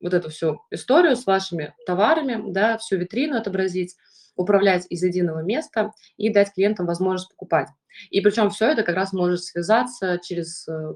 [0.00, 3.96] вот эту всю историю с вашими товарами, да, всю витрину отобразить,
[4.34, 7.68] управлять из единого места и дать клиентам возможность покупать.
[8.10, 10.92] И причем все это как раз может связаться через э,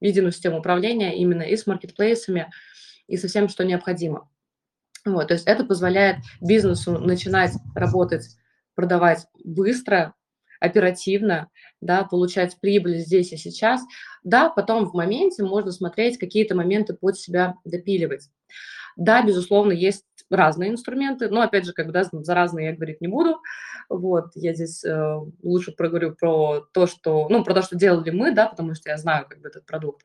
[0.00, 2.50] единую систему управления именно и с маркетплейсами,
[3.06, 4.28] и со всем, что необходимо.
[5.04, 8.36] Вот, то есть это позволяет бизнесу начинать работать,
[8.74, 10.14] продавать быстро,
[10.60, 11.50] оперативно,
[11.80, 13.82] да, получать прибыль здесь и сейчас.
[14.22, 18.30] Да, потом в моменте можно смотреть какие-то моменты под себя допиливать.
[18.96, 23.40] Да, безусловно, есть разные инструменты, но, опять же, когда за разные я говорить не буду.
[23.88, 28.32] Вот, я здесь э, лучше проговорю про то, что, ну, про то, что делали мы,
[28.32, 30.02] да, потому что я знаю, как бы, этот продукт.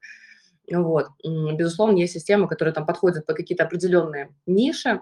[0.72, 1.08] Вот.
[1.24, 5.02] Безусловно, есть системы, которые там подходят по какие-то определенные ниши.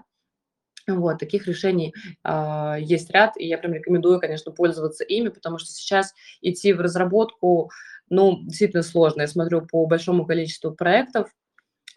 [0.88, 1.92] Вот, таких решений
[2.22, 6.80] э, есть ряд, и я прям рекомендую, конечно, пользоваться ими, потому что сейчас идти в
[6.80, 7.72] разработку,
[8.08, 9.22] ну, действительно сложно.
[9.22, 11.28] Я смотрю по большому количеству проектов,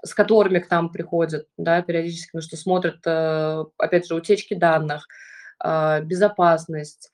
[0.03, 5.07] с которыми к нам приходят, да, периодически, ну, что смотрят, э, опять же, утечки данных,
[5.63, 7.11] э, безопасность,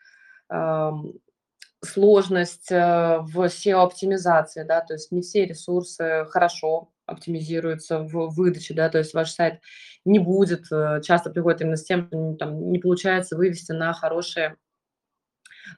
[1.85, 8.89] сложность э, в SEO-оптимизации, да, то есть не все ресурсы хорошо оптимизируются в выдаче, да,
[8.89, 9.61] то есть ваш сайт
[10.03, 14.57] не будет, э, часто приходит именно с тем, что там, не получается вывести на хорошие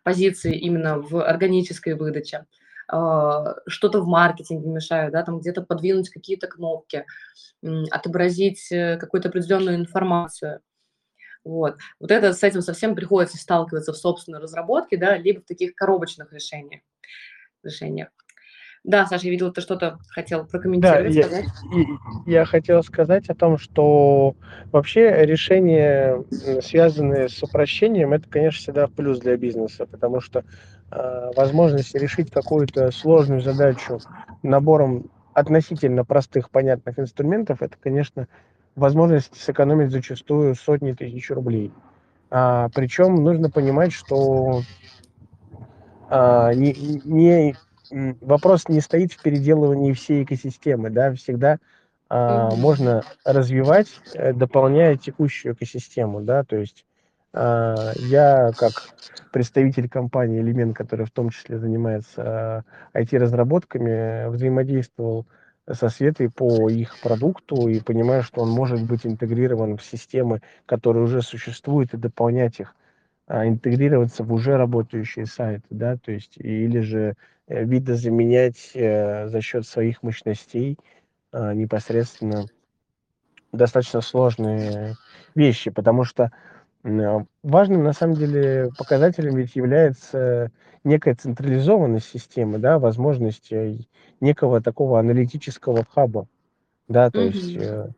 [0.04, 2.46] позиции именно в органической выдаче.
[2.90, 7.06] А, что-то в маркетинге мешает, да, там где-то подвинуть какие-то кнопки,
[7.92, 10.62] отобразить э, какую-то определенную информацию.
[11.48, 11.78] Вот.
[12.00, 16.34] вот это с этим совсем приходится сталкиваться в собственной разработке, да, либо в таких коробочных
[16.34, 16.82] решениях.
[17.64, 18.10] решениях.
[18.84, 21.46] Да, Саша, я видела, ты что-то хотел прокомментировать, да, сказать.
[22.26, 24.36] Я, я хотел сказать о том, что
[24.72, 26.24] вообще решения,
[26.62, 30.46] связанные с упрощением, это, конечно, всегда плюс для бизнеса, потому что
[30.92, 34.00] э, возможность решить какую-то сложную задачу
[34.42, 38.28] набором относительно простых, понятных инструментов, это, конечно,
[38.78, 41.74] возможность сэкономить зачастую сотни тысяч рублей.
[42.30, 44.62] А, причем нужно понимать, что
[46.10, 47.56] а, не, не,
[48.22, 51.58] вопрос не стоит в переделывании всей экосистемы, да, всегда
[52.10, 56.86] а, можно развивать, э, дополняя текущую экосистему, да, то есть
[57.34, 58.74] а, я как
[59.32, 62.64] представитель компании Элемент, который в том числе занимается
[62.94, 65.34] IT-разработками, взаимодействовал со
[65.74, 71.22] Светой по их продукту и понимаю, что он может быть интегрирован в системы, которые уже
[71.22, 72.74] существуют, и дополнять их,
[73.28, 77.16] а, интегрироваться в уже работающие сайты, да, то есть или же
[77.48, 80.78] э, видозаменять э, за счет своих мощностей
[81.34, 82.46] а, непосредственно
[83.52, 84.96] достаточно сложные
[85.36, 86.32] вещи, потому что
[86.84, 90.52] важным на самом деле показателем ведь является
[90.84, 93.78] некая централизованность системы, да, возможность э,
[94.22, 96.28] некого такого аналитического хаба,
[96.88, 97.32] да, то mm-hmm.
[97.32, 97.90] есть э,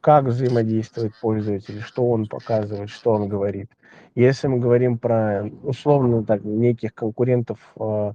[0.00, 3.70] как взаимодействует пользователь, что он показывает, что он говорит.
[4.14, 8.12] Если мы говорим про условно так неких конкурентов, э,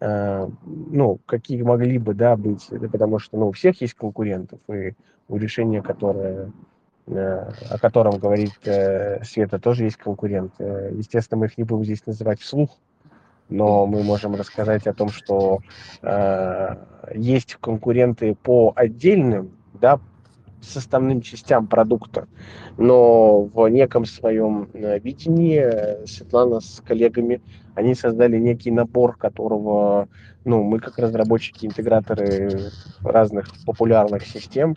[0.00, 4.94] э, ну какие могли бы, да, быть, потому что ну у всех есть конкурентов и
[5.28, 6.50] у решения, которое
[7.16, 10.52] о котором говорит э, Света, тоже есть конкурент.
[10.58, 12.78] Э, естественно, мы их не будем здесь называть вслух,
[13.48, 15.60] но мы можем рассказать о том, что
[16.02, 16.76] э,
[17.14, 20.00] есть конкуренты по отдельным, да,
[20.62, 22.28] составным частям продукта,
[22.76, 27.40] но в неком своем видении Светлана с коллегами,
[27.74, 30.08] они создали некий набор, которого
[30.44, 32.70] ну, мы как разработчики, интеграторы
[33.02, 34.74] разных популярных систем,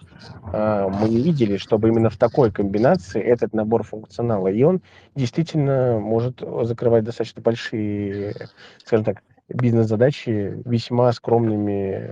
[0.52, 4.48] а, мы не видели, чтобы именно в такой комбинации этот набор функционала.
[4.48, 4.82] И он
[5.16, 8.36] действительно может закрывать достаточно большие,
[8.84, 12.08] скажем так, бизнес-задачи весьма скромными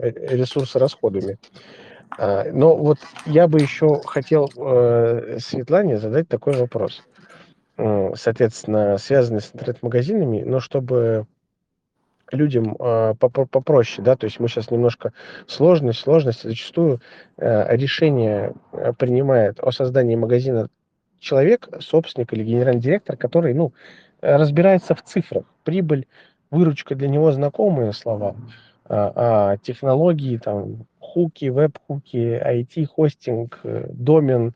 [0.00, 1.32] э, ресурсорасходами.
[1.32, 1.83] А,
[2.18, 7.02] но вот я бы еще хотел э, Светлане задать такой вопрос.
[7.76, 11.26] Соответственно, связанный с интернет-магазинами, но чтобы
[12.34, 15.12] людям э, попроще, да, то есть мы сейчас немножко
[15.46, 17.00] сложность, сложность, зачастую
[17.36, 20.68] э, решение э, принимает о создании магазина
[21.18, 23.72] человек, собственник или генеральный директор, который, ну,
[24.20, 26.06] разбирается в цифрах, прибыль,
[26.50, 28.36] выручка для него знакомые слова,
[28.86, 34.54] а, а технологии, там, хуки, веб-хуки, IT-хостинг, э, домен,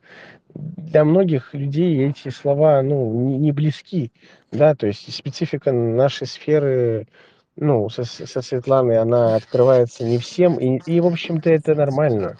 [0.53, 4.11] для многих людей эти слова, ну, не, не близки,
[4.51, 7.07] да, то есть специфика нашей сферы
[7.55, 12.37] ну, со, со Светланой она открывается не всем, и, и в общем-то, это нормально.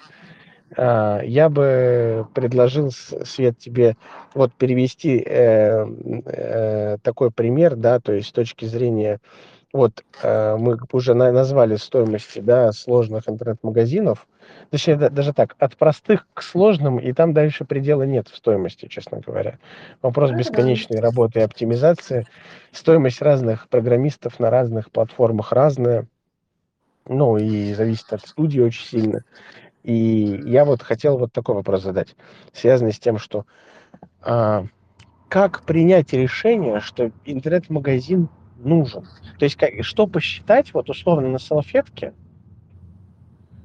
[0.78, 3.97] А, я бы предложил, Свет, тебе
[4.34, 5.86] вот перевести э,
[6.26, 9.20] э, такой пример, да, то есть с точки зрения
[9.72, 14.28] вот э, мы уже на, назвали стоимости да, сложных интернет-магазинов,
[14.72, 18.88] точнее да, даже так, от простых к сложным, и там дальше предела нет в стоимости,
[18.88, 19.59] честно говоря.
[20.01, 22.26] Вопрос бесконечной работы и оптимизации.
[22.72, 26.07] Стоимость разных программистов на разных платформах разная,
[27.07, 29.24] ну и зависит от студии очень сильно.
[29.84, 32.15] И я вот хотел вот такой вопрос задать,
[32.53, 33.45] связанный с тем, что
[34.22, 34.65] а,
[35.30, 38.30] как принять решение, что интернет-магазин
[38.64, 39.03] нужен.
[39.38, 42.14] То есть как, что посчитать, вот условно на салфетке,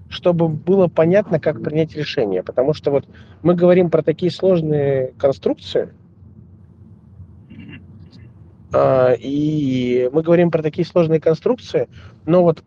[0.09, 2.43] чтобы было понятно, как принять решение.
[2.43, 3.07] Потому что вот
[3.43, 5.93] мы говорим про такие сложные конструкции,
[8.73, 11.89] э, и мы говорим про такие сложные конструкции,
[12.27, 12.63] но вот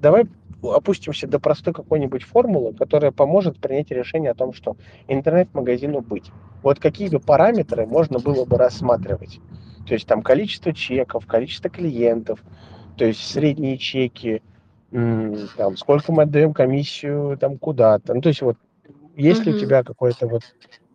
[0.00, 0.26] давай
[0.62, 6.30] опустимся до простой какой-нибудь формулы, которая поможет принять решение о том, что интернет-магазину быть.
[6.62, 9.38] Вот какие бы параметры можно было бы рассматривать.
[9.86, 12.42] То есть там количество чеков, количество клиентов,
[12.96, 14.42] то есть средние чеки,
[14.90, 18.14] там, сколько мы отдаем комиссию там куда-то.
[18.14, 18.56] Ну, то есть вот
[19.16, 20.42] есть ли у тебя какое-то вот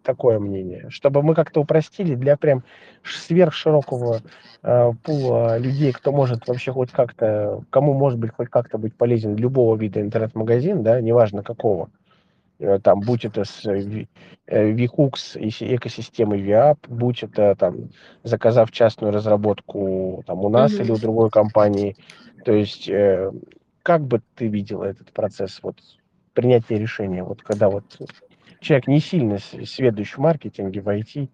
[0.04, 2.64] такое мнение, чтобы мы как-то упростили для прям
[3.04, 4.22] сверхширокого
[4.64, 9.36] э, пула людей, кто может вообще хоть как-то, кому может быть хоть как-то быть полезен
[9.36, 11.90] любого вида интернет-магазин, да, неважно какого,
[12.84, 17.90] там, будь это с VHOOX э, и экосистемой VIAP, будь это там,
[18.24, 20.84] заказав частную разработку там, у нас mm-hmm.
[20.84, 21.96] или у другой компании.
[22.46, 23.32] То есть, э,
[23.84, 25.78] как бы ты видела этот процесс вот,
[26.34, 27.86] принятия решения, вот когда вот
[28.60, 31.30] человек не сильно сведущий в маркетинге, в IT,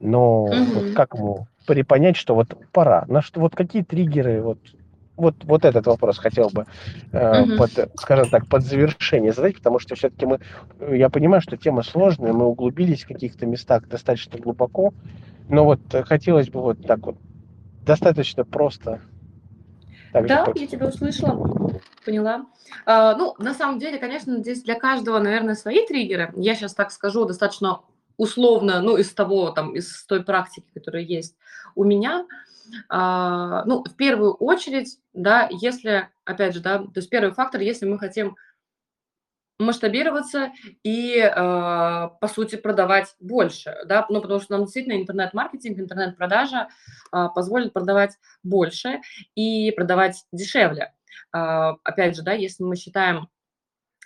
[0.00, 0.74] но mm-hmm.
[0.74, 1.46] вот как ему
[1.86, 4.58] понять, что вот пора, на что вот какие триггеры вот
[5.16, 6.66] вот, вот этот вопрос хотел бы,
[7.12, 7.56] э, Мгм.
[7.56, 10.40] под, скажем так, под завершение задать, потому что все-таки мы,
[10.96, 14.92] я понимаю, что тема сложная, мы углубились в каких-то местах достаточно глубоко,
[15.48, 17.16] но вот э, хотелось бы вот так вот
[17.84, 19.00] достаточно просто.
[20.12, 21.38] Так же Да, по- я тебя услышала,
[22.04, 22.46] поняла.
[22.86, 26.32] А, ну, на самом деле, конечно, здесь для каждого, наверное, свои триггеры.
[26.36, 27.80] Я сейчас так скажу достаточно
[28.18, 31.34] условно, ну, из того, там, из той практики, которая есть
[31.74, 32.26] у меня.
[32.88, 37.86] А, ну, в первую очередь, да, если, опять же, да, то есть первый фактор, если
[37.86, 38.36] мы хотим
[39.58, 40.52] масштабироваться
[40.82, 46.68] и, э, по сути, продавать больше, да, ну, потому что нам действительно интернет-маркетинг, интернет-продажа
[47.12, 49.00] а, позволит продавать больше
[49.34, 50.92] и продавать дешевле.
[51.32, 53.28] А, опять же, да, если мы считаем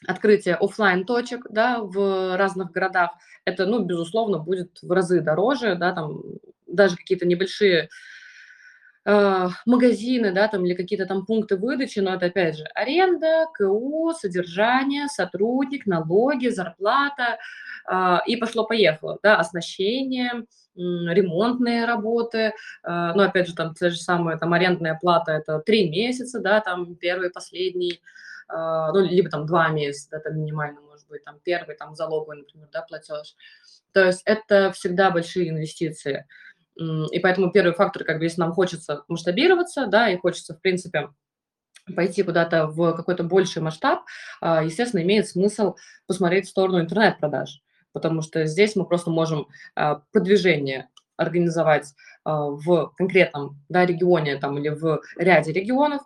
[0.06, 3.12] открытие оффлайн точек, да, в разных городах,
[3.44, 6.22] это, ну, безусловно, будет в разы дороже, да, там
[6.76, 7.88] даже какие-то небольшие
[9.04, 14.12] э, магазины, да, там или какие-то там пункты выдачи, но это опять же аренда, КО,
[14.12, 17.38] содержание, сотрудник, налоги, зарплата,
[17.88, 22.52] а, и пошло-поехало, да, оснащение, ремонтные работы,
[22.82, 26.60] а, ну, опять же, там, те же самые, там, арендная плата, это три месяца, да,
[26.60, 28.00] там, первый, последний,
[28.48, 32.82] ну, либо там два месяца, это минимально может быть, там, первый, там, залоговый, например, да,
[32.82, 33.36] платеж.
[33.92, 36.26] То есть это всегда большие инвестиции.
[36.78, 41.08] И поэтому первый фактор, как бы, если нам хочется масштабироваться, да, и хочется, в принципе,
[41.94, 44.00] пойти куда-то в какой-то больший масштаб,
[44.40, 47.62] а, естественно, имеет смысл посмотреть в сторону интернет-продаж,
[47.92, 54.58] потому что здесь мы просто можем а, продвижение организовать а, в конкретном да, регионе там,
[54.58, 56.02] или в ряде регионов,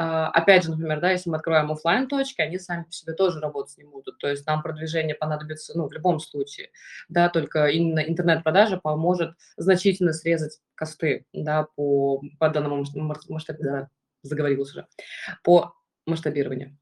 [0.00, 3.78] опять же, например, да, если мы открываем офлайн точки, они сами по себе тоже работать
[3.78, 4.18] не будут.
[4.18, 6.70] То есть нам продвижение понадобится, ну, в любом случае,
[7.08, 12.84] да, только именно интернет-продажа поможет значительно срезать косты, да, по, по данному
[13.28, 13.88] масштабу, да,
[14.22, 14.86] заговорилась уже,
[15.42, 15.74] по
[16.06, 16.78] масштабированию.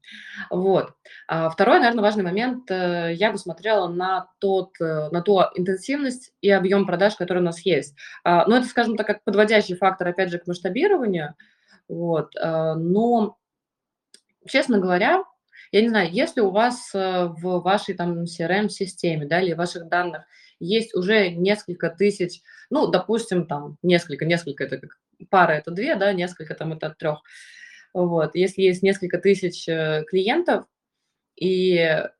[0.51, 0.93] Вот.
[1.27, 6.33] А второй, наверное, важный момент, э, я бы смотрела на, тот, э, на ту интенсивность
[6.41, 7.95] и объем продаж, который у нас есть.
[8.23, 11.33] А, Но это, скажем так, как подводящий фактор, опять же, к масштабированию–
[11.87, 13.37] вот, э, но,
[14.47, 15.23] честно говоря,
[15.71, 19.87] я не знаю, если у вас э, в вашей там CRM-системе, да, или в ваших
[19.87, 20.25] данных
[20.59, 24.97] есть уже несколько тысяч, ну, допустим, там несколько, несколько, это как
[25.29, 27.21] пара это две, да, несколько там это от трех.
[27.93, 30.65] Вот, если есть несколько тысяч э, клиентов,
[31.35, 31.73] и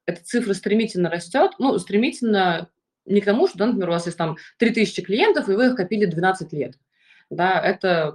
[0.05, 2.69] эта цифра стремительно растет, ну, стремительно
[3.05, 6.05] не к тому, что, например, у вас есть там 3000 клиентов, и вы их копили
[6.05, 6.75] 12 лет
[7.29, 8.13] да, это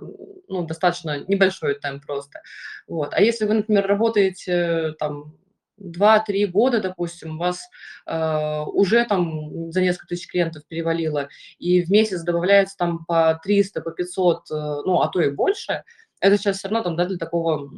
[0.48, 2.42] ну, достаточно небольшой темп просто.
[2.86, 3.12] Вот.
[3.14, 5.36] А если вы, например, работаете там
[5.80, 7.60] 2-3 года, допустим, у вас
[8.06, 13.80] э, уже там за несколько тысяч клиентов перевалило, и в месяц добавляется там по 300,
[13.80, 14.54] по 500, э,
[14.84, 15.84] ну, а то и больше,
[16.20, 17.70] это сейчас все равно там, да, для такого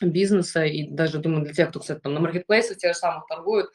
[0.00, 3.66] бизнеса, и даже, думаю, для тех, кто, кстати, там на маркетплейсах тех же самых торгует,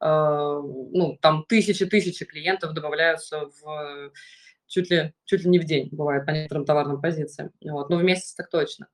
[0.00, 4.12] э, ну, там тысячи-тысячи клиентов добавляются в
[4.72, 7.50] чуть ли, чуть ли не в день бывает по некоторым товарным позициям.
[7.62, 7.90] Вот.
[7.90, 8.88] Но в месяц так точно.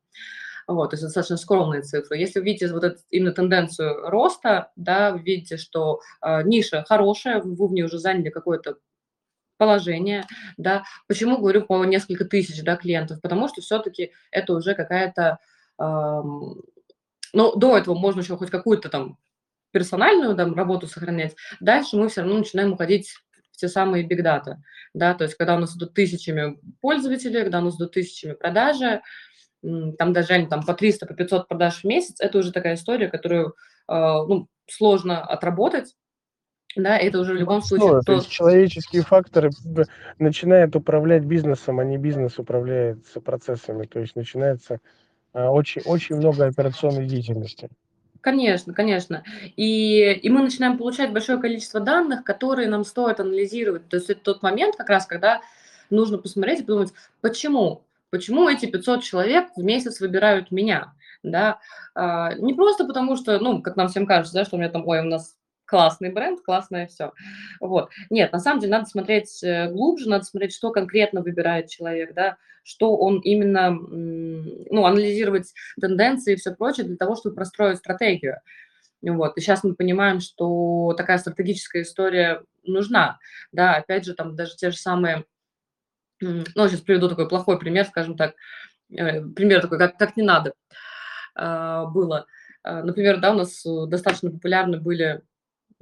[0.66, 2.18] Вот, то есть достаточно скромные цифры.
[2.18, 7.41] Если вы видите вот эту именно тенденцию роста, да, вы видите, что э, ниша хорошая,
[7.41, 8.76] вы в ней уже заняли какое-то
[9.57, 10.26] положение,
[10.59, 10.85] да.
[11.07, 13.22] Почему говорю по несколько тысяч, да, клиентов?
[13.22, 15.39] Потому что все-таки это уже какая-то,
[15.81, 16.22] э,
[17.33, 19.16] ну, до этого можно еще хоть какую-то там
[19.70, 21.35] персональную там, работу сохранять.
[21.61, 23.14] Дальше мы все равно начинаем уходить
[23.59, 24.56] те самые big data,
[24.94, 29.02] да, то есть когда у нас идут тысячами пользователей, когда у нас идут тысячами продажи,
[29.62, 33.09] там даже они там по 300, по 500 продаж в месяц, это уже такая история,
[33.09, 35.94] которую э, ну, сложно отработать,
[36.76, 37.94] да, это уже в любом случае...
[37.94, 39.50] Ну, то есть человеческие факторы
[40.18, 44.80] начинают управлять бизнесом, а не бизнес управляет процессами, то есть начинается
[45.32, 47.68] э, очень, очень много операционной деятельности.
[48.20, 49.22] Конечно, конечно.
[49.56, 53.88] И, и мы начинаем получать большое количество данных, которые нам стоит анализировать.
[53.88, 55.40] То есть это тот момент как раз, когда
[55.90, 57.82] нужно посмотреть и подумать, почему?
[58.10, 60.94] Почему эти 500 человек в месяц выбирают меня?
[61.22, 61.58] Да?
[61.94, 64.86] А, не просто потому, что, ну, как нам всем кажется, да, что у меня там,
[64.86, 65.36] ой, у нас
[65.68, 67.12] классный бренд, классное все.
[67.60, 67.90] Вот.
[68.10, 72.38] Нет, на самом деле надо смотреть э, глубже, надо смотреть, что конкретно выбирает человек, да,
[72.64, 78.40] что он именно, ну, анализировать тенденции и все прочее для того, чтобы простроить стратегию.
[79.02, 79.36] Вот.
[79.36, 83.18] И сейчас мы понимаем, что такая стратегическая история нужна.
[83.52, 85.24] Да, опять же, там даже те же самые,
[86.20, 88.34] ну, сейчас приведу такой плохой пример, скажем так,
[88.90, 90.54] э, пример такой, как, как не надо
[91.34, 92.26] а, было.
[92.62, 95.22] А, например, да, у нас достаточно популярны были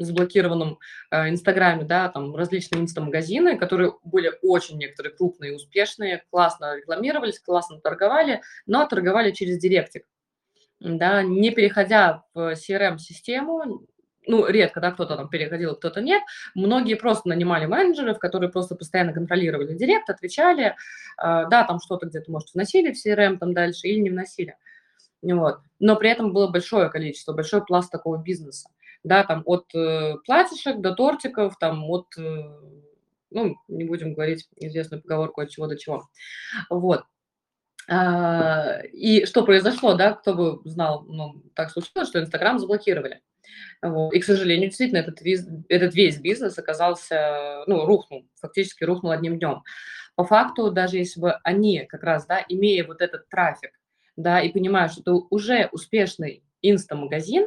[0.05, 0.79] заблокированном
[1.11, 7.81] э, Инстаграме, да, там различные инстамагазины, которые были очень некоторые крупные, успешные, классно рекламировались, классно
[7.81, 10.05] торговали, но торговали через директик,
[10.81, 13.87] да, не переходя в CRM-систему,
[14.27, 16.23] ну, редко, да, кто-то там переходил, кто-то нет.
[16.55, 20.75] Многие просто нанимали менеджеров, которые просто постоянно контролировали директ, отвечали, э,
[21.19, 24.57] да, там что-то где-то, может, вносили в CRM там дальше или не вносили.
[25.23, 25.61] Вот.
[25.79, 28.69] Но при этом было большое количество, большой пласт такого бизнеса.
[29.07, 32.43] Да, там от э, платьишек до тортиков, там от, э,
[33.31, 36.09] ну, не будем говорить известную поговорку от чего до чего.
[36.69, 37.05] Вот.
[37.89, 43.21] А, и что произошло, да, кто бы знал, ну, так случилось, что Инстаграм заблокировали.
[43.81, 44.13] Вот.
[44.13, 49.39] И, к сожалению, действительно, этот, виз, этот весь бизнес оказался, ну, рухнул, фактически рухнул одним
[49.39, 49.63] днем.
[50.17, 53.71] По факту, даже если бы они как раз, да, имея вот этот трафик,
[54.17, 57.47] да, и понимаешь, что ты уже успешный инста-магазин,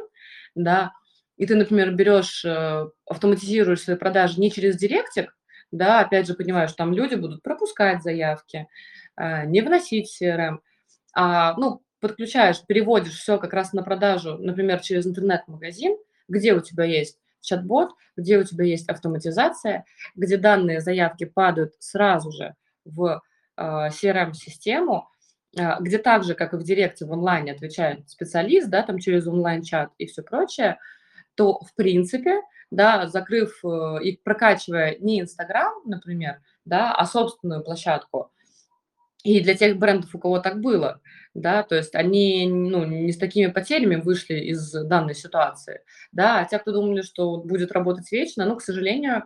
[0.54, 0.92] да,
[1.40, 5.34] и ты, например, берешь, э, автоматизируешь свои продажи не через директик,
[5.72, 8.68] да, опять же, понимаешь, там люди будут пропускать заявки,
[9.16, 10.58] э, не вносить CRM,
[11.14, 15.96] а, ну, подключаешь, переводишь все как раз на продажу, например, через интернет-магазин,
[16.28, 19.86] где у тебя есть чат-бот, где у тебя есть автоматизация,
[20.16, 23.22] где данные заявки падают сразу же в
[23.56, 25.08] э, CRM-систему,
[25.58, 29.26] а, где так же, как и в директе в онлайне отвечает специалист, да, там через
[29.26, 30.76] онлайн-чат и все прочее,
[31.40, 38.30] то, в принципе, да, закрыв э, и прокачивая не Инстаграм, например, да, а собственную площадку,
[39.24, 41.00] и для тех брендов, у кого так было,
[41.32, 45.80] да, то есть они ну, не с такими потерями вышли из данной ситуации,
[46.12, 49.24] да, а те, кто думали, что будет работать вечно, ну, к сожалению,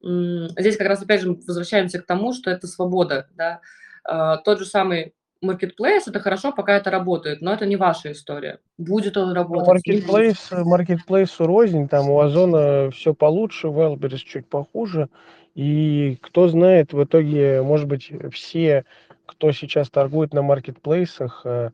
[0.00, 3.60] здесь как раз опять же возвращаемся к тому, что это свобода, да,
[4.04, 5.12] а, тот же самый
[5.42, 8.58] Marketplace это хорошо, пока это работает, но это не ваша история.
[8.76, 9.86] Будет он работать?
[9.86, 15.08] Marketplace, Marketplace рознь, там у Озона все получше, Wildberries чуть похуже.
[15.54, 18.84] И кто знает, в итоге, может быть, все,
[19.26, 21.70] кто сейчас торгует на маркетплейсах, э,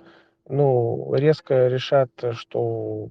[0.49, 3.11] ну, резко решат, что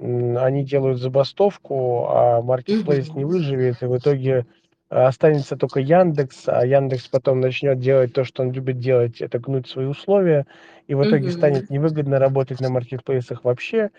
[0.00, 4.46] они делают забастовку, а Marketplace не выживет, и в итоге
[4.92, 9.66] останется только Яндекс, а Яндекс потом начнет делать то, что он любит делать, это гнуть
[9.66, 10.46] свои условия,
[10.86, 13.90] и в итоге станет невыгодно работать на маркетплейсах вообще,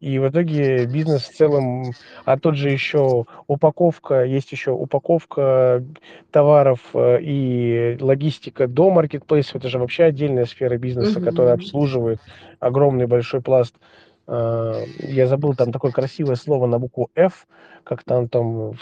[0.00, 1.92] и в итоге бизнес в целом,
[2.24, 5.84] а тот же еще упаковка, есть еще упаковка
[6.30, 12.18] товаров э, и логистика до маркетплейсов, это же вообще отдельная сфера бизнеса, которая обслуживает
[12.60, 13.74] огромный большой пласт.
[14.26, 17.46] Э, я забыл там такое красивое слово на букву F,
[17.84, 18.78] как там там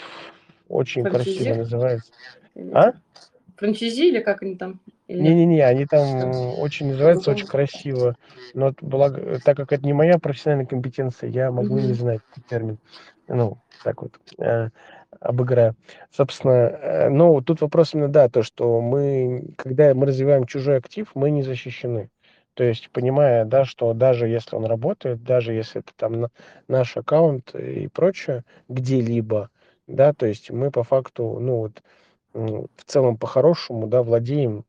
[0.69, 1.37] очень Франчизи?
[1.37, 2.11] красиво называется.
[2.73, 2.93] А?
[3.57, 4.79] Франчизи или как они там?
[5.09, 8.15] Не-не-не, они там очень называются очень красиво.
[8.53, 11.81] Но благо, так как это не моя профессиональная компетенция, я могу угу.
[11.81, 12.77] не знать термин.
[13.27, 14.69] Ну, так вот, э,
[15.19, 15.75] обыграю.
[16.11, 21.09] Собственно, э, ну, тут вопрос именно, да, то, что мы, когда мы развиваем чужой актив,
[21.15, 22.09] мы не защищены.
[22.53, 26.27] То есть, понимая, да, что даже если он работает, даже если это там
[26.67, 29.49] наш аккаунт и прочее, где-либо,
[29.89, 31.83] да, то есть мы по факту, ну вот,
[32.33, 34.63] в целом по-хорошему, да, владеем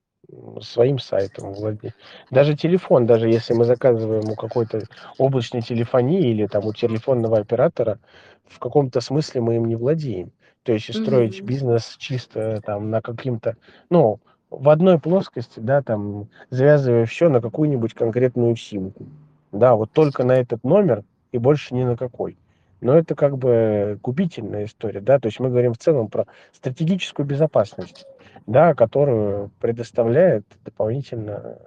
[0.61, 1.93] своим сайтом, владеем.
[2.31, 4.85] Даже телефон, даже если мы заказываем у какой-то
[5.19, 7.99] облачной телефонии или там у телефонного оператора,
[8.47, 10.33] в каком-то смысле мы им не владеем.
[10.63, 11.45] То есть строить mm-hmm.
[11.45, 13.57] бизнес чисто там на каким-то,
[13.89, 19.07] ну, в одной плоскости, да, там, завязывая все на какую-нибудь конкретную симку.
[19.53, 22.37] Да, вот только на этот номер и больше ни на какой
[22.81, 27.27] но это как бы губительная история, да, то есть мы говорим в целом про стратегическую
[27.27, 28.07] безопасность,
[28.47, 31.59] да, которую предоставляет дополнительно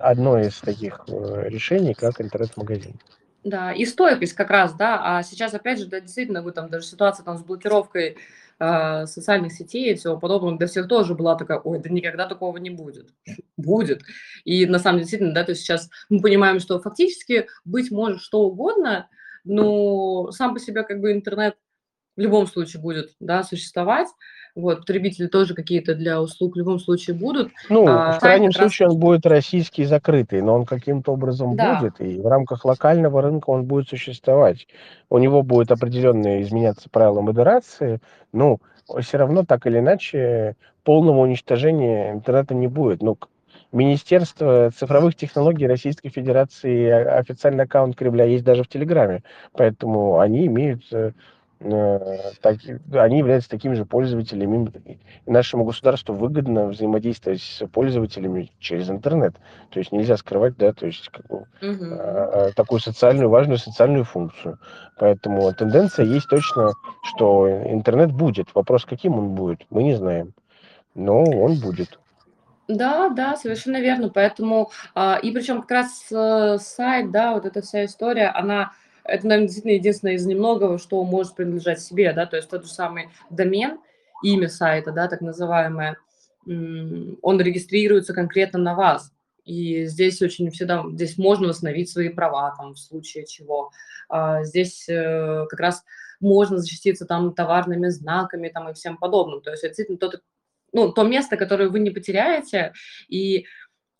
[0.00, 2.94] одно из таких э, решений, как интернет-магазин.
[3.44, 6.86] Да, и стойкость как раз, да, а сейчас, опять же, да, действительно, вы там даже
[6.86, 8.16] ситуация там с блокировкой
[8.58, 12.56] э, социальных сетей и всего подобного, для всех тоже была такая, ой, да никогда такого
[12.58, 13.10] не будет.
[13.56, 14.02] Будет.
[14.44, 18.20] И на самом деле, действительно, да, то есть сейчас мы понимаем, что фактически быть может
[18.20, 19.08] что угодно,
[19.46, 21.56] но сам по себе как бы интернет
[22.16, 24.08] в любом случае будет да, существовать.
[24.54, 27.52] Вот, потребители тоже какие-то для услуг в любом случае будут.
[27.68, 28.94] Ну, а, в крайнем случае раз...
[28.94, 31.78] он будет российский закрытый, но он каким-то образом да.
[31.78, 34.66] будет, и в рамках локального рынка он будет существовать.
[35.10, 38.00] У него будет определенные изменяться правила модерации,
[38.32, 38.60] ну,
[39.00, 43.02] все равно так или иначе полного уничтожения интернета не будет.
[43.02, 43.18] Ну,
[43.76, 49.22] Министерство цифровых технологий Российской Федерации официальный аккаунт Кремля есть даже в Телеграме,
[49.52, 51.12] поэтому они имеют э,
[51.58, 52.58] Э, так,
[52.92, 54.98] они являются такими же пользователями.
[55.24, 59.34] И нашему государству выгодно взаимодействовать с пользователями через интернет.
[59.70, 61.24] То есть нельзя скрывать, да, то есть как
[61.62, 62.52] Мгм.
[62.54, 64.58] такую социальную, важную социальную функцию.
[64.98, 66.72] Поэтому тенденция есть точно,
[67.02, 68.48] что интернет будет.
[68.54, 70.34] Вопрос, каким он будет, мы не знаем.
[70.94, 71.98] Но он будет.
[72.68, 74.08] Да, да, совершенно верно.
[74.08, 78.72] Поэтому, а, и причем как раз, э, сайт, да, вот эта вся история, она
[79.04, 82.26] это, наверно, действительно единственное из немногого, что может принадлежать себе, да.
[82.26, 83.78] То есть тот же самый домен,
[84.24, 85.96] имя сайта, да, так называемое,
[86.46, 89.12] он регистрируется конкретно на вас.
[89.44, 93.70] И здесь очень всегда здесь можно восстановить свои права, там, в случае чего.
[94.08, 95.84] А, здесь, э, как раз
[96.20, 99.40] можно защититься там товарными знаками, там, и всем подобным.
[99.42, 100.20] То есть это действительно тот
[100.72, 102.72] ну, то место, которое вы не потеряете.
[103.08, 103.46] И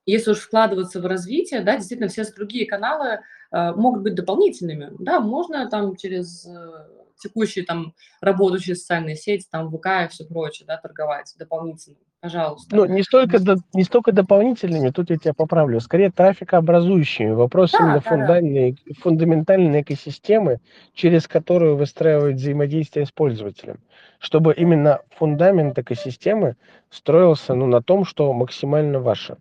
[0.07, 4.91] если уж вкладываться в развитие, да, действительно, все другие каналы, э, могут быть дополнительными.
[4.99, 6.87] Да, можно там через, э,
[7.19, 11.97] текущие там работающие социальные сети, там ВК и всё прочее, да, торговать дополнительно.
[12.21, 12.75] Пожалуйста.
[12.75, 17.31] Ну, не столько до не столько дополнительными, тут я тебя поправлю, скорее трафикообразующими.
[17.33, 20.59] Вопрос именно Да, фундальной фундаментальной экосистемы,
[20.95, 23.81] через которую выстраивать взаимодействие с пользователем.
[24.19, 26.57] Чтобы именно фундамент экосистемы
[26.91, 29.37] строился, ну, на том, что максимально ваше.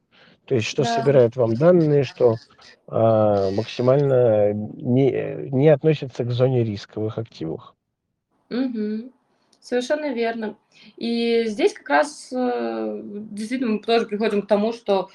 [0.46, 0.90] То есть что Да.
[0.90, 2.36] собирает вам данные, что,
[2.88, 7.76] а, максимально не не относится к зоне риска в их активах.
[8.50, 9.12] Мгм.
[9.60, 10.58] Совершенно верно.
[10.98, 15.10] И здесь как раз, э, действительно мы тоже приходим к тому, что,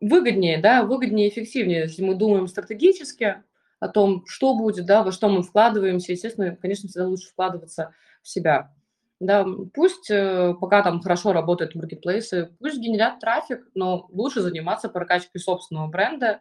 [0.00, 3.42] выгоднее, да, выгоднее и эффективнее, если мы думаем стратегически
[3.80, 6.12] о том, что будет, да, во что мы вкладываемся.
[6.12, 7.92] Естественно, конечно, всегда лучше вкладываться
[8.22, 8.72] в себя.
[9.20, 9.44] Да,
[9.74, 15.88] пусть, э, пока там хорошо работают маркетплейсы, пусть генерят трафик, но лучше заниматься прокачкой собственного
[15.88, 16.38] бренда,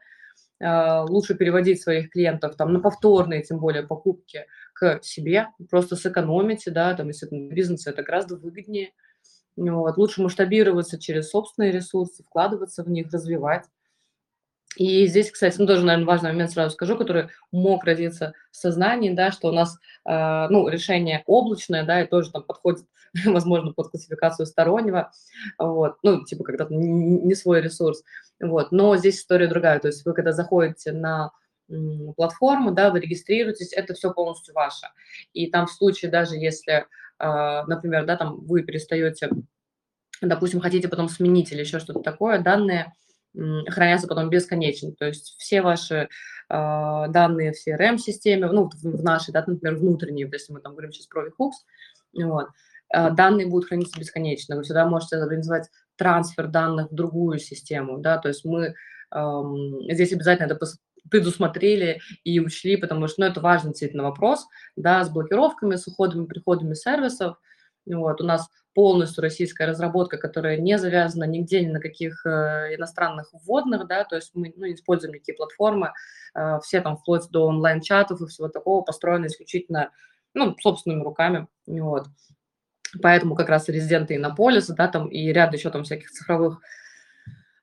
[0.62, 5.50] а, лучше переводить своих клиентов там на повторные, тем более, покупки к себе.
[5.70, 8.92] Просто сэкономите, да, там, если это бизнес, это гораздо выгоднее.
[9.58, 9.98] Вот.
[9.98, 13.66] Лучше масштабироваться через собственные ресурсы, вкладываться в них, развивать.
[14.78, 19.10] И здесь, кстати, ну, тоже, наверно, важный момент сразу скажу, который мог родиться в сознании,
[19.12, 19.76] да, что у нас,
[20.06, 22.86] а, ну, решение облачное, да, и тоже там подходит,
[23.26, 25.12] возможно, под классификацию стороннего.
[25.58, 25.96] Вот.
[26.04, 28.04] Ну, типа, когда не свой ресурс.
[28.40, 28.72] Вот.
[28.72, 29.80] Но здесь история другая.
[29.80, 31.32] То есть вы когда заходите на,
[32.16, 34.88] платформу, да, вы регистрируетесь, это всё полностью ваше.
[35.34, 36.86] И там в случае, даже если,
[37.20, 39.30] а, например, да, там вы перестаёте,
[40.22, 42.94] допустим, хотите потом сменить или ещё что-то такое, данные,
[43.68, 44.92] хранятся потом бесконечно.
[44.94, 46.10] То есть все ваши,
[46.50, 50.92] а, данные в CRM-системе, ну, в в нашей, да, например, внутренние, если мы там говорим
[50.92, 52.48] сейчас про Webhooks, вот,
[52.90, 54.56] а, данные будут храниться бесконечно.
[54.56, 58.18] Вы всегда можете организовать трансфер данных в другую систему, да.
[58.18, 58.76] То есть мы,
[59.10, 60.60] ам, здесь обязательно это
[61.10, 66.26] предусмотрели и учли, потому что, ну, это важный действительно вопрос, да, с блокировками, с уходами,
[66.26, 67.38] приходами сервисов.
[67.86, 68.22] Вот.
[68.22, 73.88] У нас полностью российская разработка, которая не завязана нигде, ни на каких, э, иностранных вводных,
[73.88, 75.94] да, то есть мы, ну, используем никакие платформы.
[76.36, 79.90] А, все там, вплоть до онлайн-чатов и всего такого, построены исключительно,
[80.36, 81.48] ну, собственными руками.
[81.66, 82.06] Вот.
[83.02, 86.60] Поэтому как раз резиденты Иннополиса, да, там и ряд еще там всяких цифровых,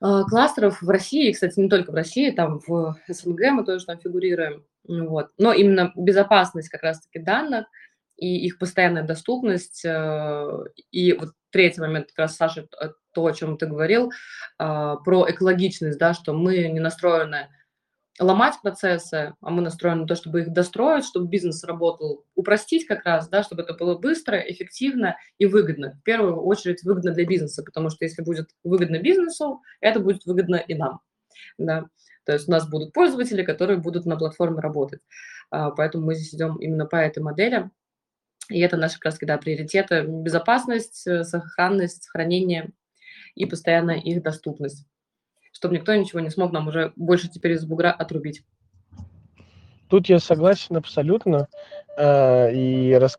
[0.01, 4.01] а, кластеров в России, кстати, не только в России, там в СНГ мы тоже там
[4.01, 4.65] фигурируем.
[4.89, 5.31] Вот.
[5.39, 7.67] Но именно безопасность как раз таки данных
[8.17, 9.85] и их постоянная доступность.
[9.85, 10.47] Э,
[10.91, 14.11] и вот 3 момент, как раз, Саша, т то, о чём ты говорил,
[14.59, 17.49] а, про экологичность, да, что мы не настроены
[18.21, 23.05] ломать процессы, а мы настроены на то, чтобы их достроить, чтобы бизнес работал, упростить как
[23.07, 25.93] раз, да, чтобы это было быстро, эффективно и выгодно.
[26.01, 30.57] В первую очередь выгодно для бизнеса, потому что если будет выгодно бизнесу, это будет выгодно
[30.57, 31.01] и нам,
[31.59, 31.87] да.
[32.27, 35.01] То есть у нас будут пользователи, которые будут на платформе работать.
[35.51, 37.71] А, поэтому мы здесь идем именно по этой модели.
[38.51, 42.71] И это наши как раз да, приоритеты: безопасность, э, сохранность, хранение
[43.35, 44.87] и постоянная их доступность,
[45.53, 48.45] чтобы никто ничего не смог нам уже больше теперь из бугра отрубить.
[49.89, 51.49] Тут я согласен абсолютно.
[51.97, 53.17] А, и рас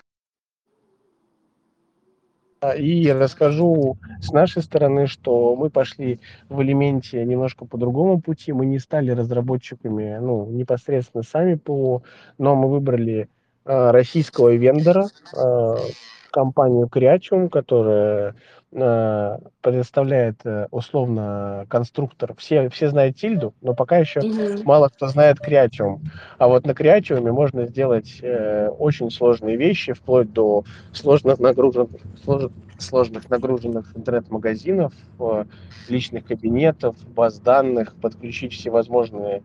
[2.62, 6.20] а, и расскажу с нашей стороны, что мы пошли
[6.50, 8.54] в "Элементе" немножко по другому пути.
[8.54, 12.04] Мы не стали разработчиками, ну, непосредственно сами ПО,
[12.38, 13.30] но мы выбрали,
[13.66, 15.92] российского вендора, а,
[16.32, 18.36] компанию "Креатиум", которая,
[18.76, 22.36] а, предоставляет, э, условно, конструктор.
[22.38, 24.64] Все все знают "Тильду", но пока еще Мгм.
[24.66, 26.02] мало кто знает "Креатиум".
[26.38, 31.90] А вот на "Креатиуме" можно сделать, э, очень сложные вещи, вплоть до сложных нагружен
[32.24, 35.46] слож сложных нагруженных интернет-магазинов, а,
[35.88, 39.44] личных кабинетов, баз данных, подключить всевозможные,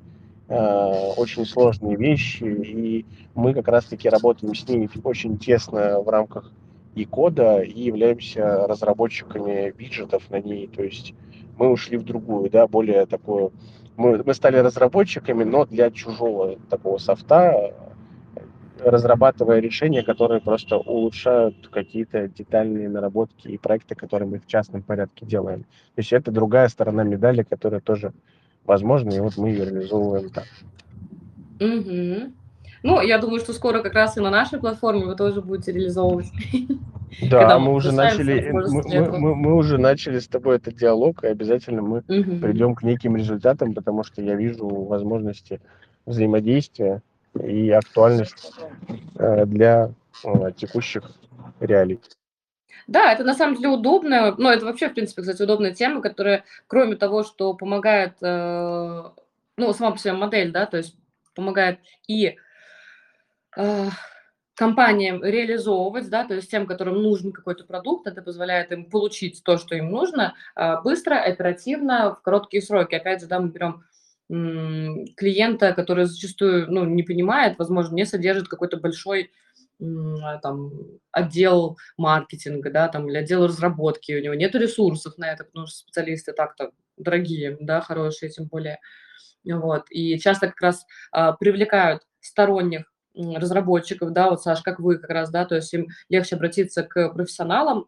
[0.50, 6.52] очень сложные вещи, и мы как раз-таки работаем с ними очень тесно в рамках
[6.94, 11.14] и кода, и являемся разработчиками виджетов на ней, то есть
[11.56, 13.52] мы ушли в другую, да, более такую,
[13.96, 17.74] мы, мы стали разработчиками, но для чужого такого софта,
[18.82, 25.26] разрабатывая решения, которые просто улучшают какие-то детальные наработки и проекты, которые мы в частном порядке
[25.26, 25.62] делаем.
[25.62, 28.14] То есть это другая сторона медали, которая тоже
[28.64, 30.46] возможна, и вот мы ее реализовываем так.
[31.60, 32.32] Угу.
[32.82, 36.30] Ну, я думаю, что скоро как раз и на нашей платформе вы тоже будете реализовывать.
[37.28, 41.82] Да, мы уже начали, мы, мы, мы уже начали с тобой этот диалог, и обязательно
[41.82, 42.36] мы угу.
[42.40, 45.60] придем к неким результатам, потому что я вижу возможности
[46.06, 47.02] взаимодействия
[47.34, 48.52] и актуальность
[49.16, 49.90] э, для
[50.24, 51.10] э, текущих
[51.58, 52.00] реалий.
[52.90, 56.44] Да, это на самом деле удобно, но это вообще, в принципе, кстати, удобная тема, которая,
[56.66, 59.02] кроме того, что помогает, э,
[59.56, 60.96] ну, сама по себе модель, да, то есть
[61.36, 61.78] помогает
[62.08, 62.36] и
[64.54, 69.56] компаниям реализовывать, да, то есть тем, которым нужен какой-то продукт, это позволяет им получить то,
[69.56, 70.34] что им нужно,
[70.84, 72.94] быстро, оперативно, в короткие сроки.
[72.94, 73.84] Опять же, да, мы берем
[75.16, 79.32] клиента, который зачастую ну, не понимает, возможно, не содержит какой-то большой
[80.42, 80.72] там,
[81.10, 85.78] отдел маркетинга, да, там, или отдел разработки, у него нет ресурсов на это, потому что
[85.78, 88.78] специалисты так-то дорогие, да, хорошие тем более.
[89.44, 89.86] Вот.
[89.90, 95.30] И часто как раз а, привлекают сторонних разработчиков, да, вот, Саш, как вы как раз,
[95.30, 97.86] да, то есть им легче обратиться к профессионалам,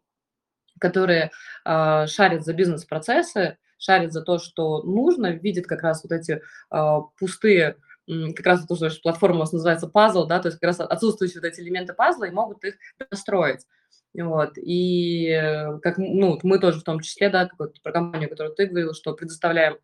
[0.80, 1.30] которые
[1.64, 6.40] а, шарят за бизнес-процессы, шарит за то, что нужно, видит как раз вот эти
[6.70, 7.76] э, пустые,
[8.07, 11.40] как раз то, что платформа у нас называется пазл, да, то есть как раз отсутствующие
[11.40, 12.74] вот эти элементы пазла и могут их
[13.11, 13.66] настроить.
[14.14, 18.55] Вот, и э, как, ну, мы тоже в том числе, да, вот про компанию, которую
[18.55, 19.78] ты говорил, что предоставляем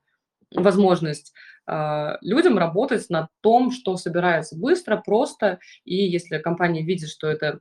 [0.54, 1.32] возможность
[1.66, 7.60] э, людям работать на том, что собирается быстро, просто, и если компания видит, что это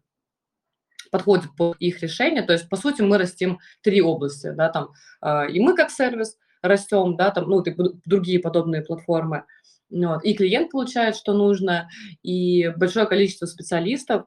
[1.10, 2.42] подходит под их решение.
[2.42, 4.90] То есть, по сути, мы растим три области, да, там,
[5.22, 9.46] э, и мы как сервис растем, да, там, ну, и другие подобные платформы.
[9.90, 10.24] Вот.
[10.24, 11.90] И клиент получает, что нужно,
[12.24, 14.26] и большое количество специалистов,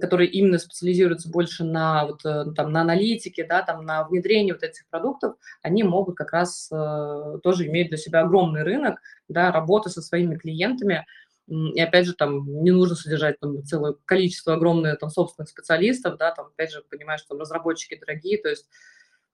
[0.00, 4.62] которые именно специализируются больше на, вот, э, там, на аналитике, да, там, на внедрении вот
[4.62, 9.88] этих продуктов, они могут как раз э, тоже иметь для себя огромный рынок, да, работы
[9.88, 11.06] со своими клиентами,
[11.48, 16.32] и опять же, там не нужно содержать там целое количество огромное там собственных специалистов, да,
[16.32, 18.68] там опять же понимаешь, что разработчики дорогие, то есть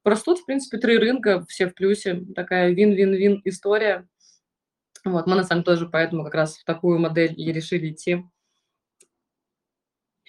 [0.05, 4.07] растут, в принципе, три рынка, все в плюсе, такая вин-вин-вин история.
[5.13, 8.25] Вот, мы на самом деле тоже поэтому как раз в такую модель и решили идти.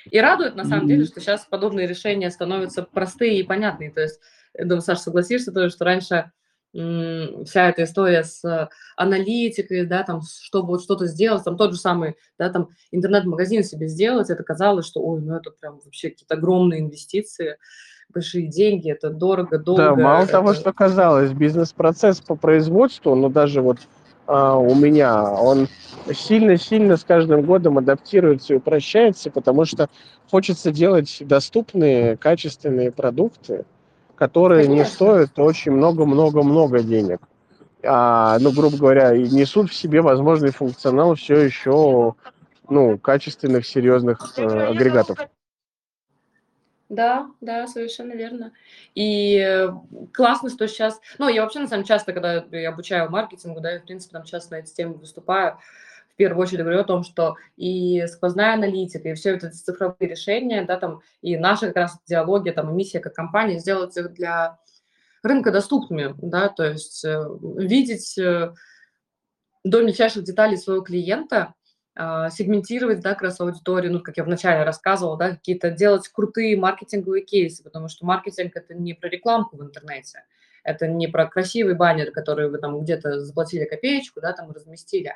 [0.09, 3.91] И радует, на самом деле, что сейчас подобные решения становятся простые и понятные.
[3.91, 4.19] То есть,
[4.57, 6.31] я думаю, Саша, согласишься тоже, что раньше
[6.71, 12.15] вся эта история с аналитикой, да, там, чтобы вот что-то сделать, там тот же самый,
[12.37, 16.81] да, там, интернет-магазин себе сделать, это казалось, что, ой, ну это прям вообще какие-то огромные
[16.81, 17.57] инвестиции,
[18.13, 19.83] большие деньги, это дорого, долго.
[19.83, 20.33] Да, мало это...
[20.33, 23.79] того, что казалось, бизнес-процесс по производству, ну даже вот
[24.29, 25.67] у меня, он
[26.13, 29.89] сильно-сильно с каждым годом адаптируется и упрощается, потому что
[30.29, 33.65] хочется делать доступные, качественные продукты,
[34.15, 34.83] которые Конечно.
[34.83, 37.19] не стоят очень много-много-много денег.
[37.83, 42.13] А, ну, грубо говоря, и несут в себе возможный функционал все еще
[42.69, 45.17] ну, качественных, серьезных э, агрегатов.
[46.89, 48.51] Да, да, совершенно верно.
[48.95, 49.69] И
[50.11, 50.99] классно, что сейчас...
[51.19, 54.13] Ну, я вообще, на самом деле, часто, когда я обучаю маркетингу, да, я, в принципе,
[54.13, 55.59] там часто на эти темы выступаю,
[56.19, 60.77] первую очередь говорю о том, что и сквозная аналитика, и все это цифровые решения, да,
[60.77, 64.59] там, и наша как раз диалоги, там, и миссия как компании сделать их для
[65.23, 67.25] рынка доступными, да, то есть э,
[67.57, 68.53] видеть э,
[69.63, 71.53] до мельчайших деталей своего клиента,
[71.95, 77.25] сегментировать, да, как раз аудиторию, ну, как я вначале рассказывала, да, какие-то делать крутые маркетинговые
[77.25, 80.23] кейсы, потому что маркетинг– это не про рекламку в интернете,
[80.63, 85.13] это не про красивый баннер, который вы там где-то заплатили копеечку, да, там разместили,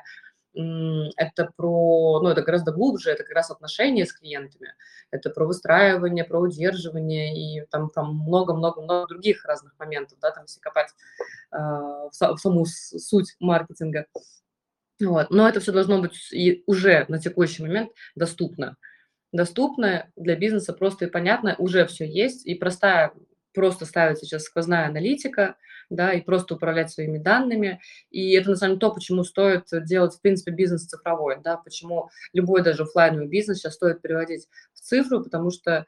[0.54, 4.74] это про, ну, это гораздо глубже, это как раз отношения с клиентами,
[5.10, 10.60] это про выстраивание, про удерживание и там там много-много-много других разных моментов, да, там если
[10.60, 10.90] копать
[11.50, 14.06] э, в, в саму суть маркетинга.
[15.00, 15.30] Вот.
[15.30, 18.76] Но это все должно быть и уже на текущий момент доступно.
[19.32, 23.12] Доступно для бизнеса просто и понятно, уже все есть, и простая
[23.52, 25.56] просто ставить сейчас сквозная аналитика,
[25.90, 27.80] да, и просто управлять своими данными.
[28.10, 32.10] И это, на самом деле, то, почему стоит делать, в принципе, бизнес цифровой, да, почему
[32.32, 35.86] любой даже офлайновый бизнес сейчас стоит переводить в цифру, потому что,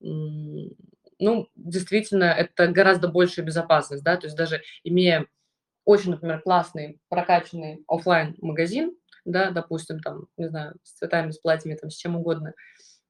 [0.00, 5.26] ну, действительно, это гораздо большая безопасность, да, то есть даже имея
[5.88, 11.76] очень, например, классный, прокачанный офлайн магазин, да, допустим, там, не знаю, с цветами, с платьями,
[11.76, 12.52] там, с чем угодно,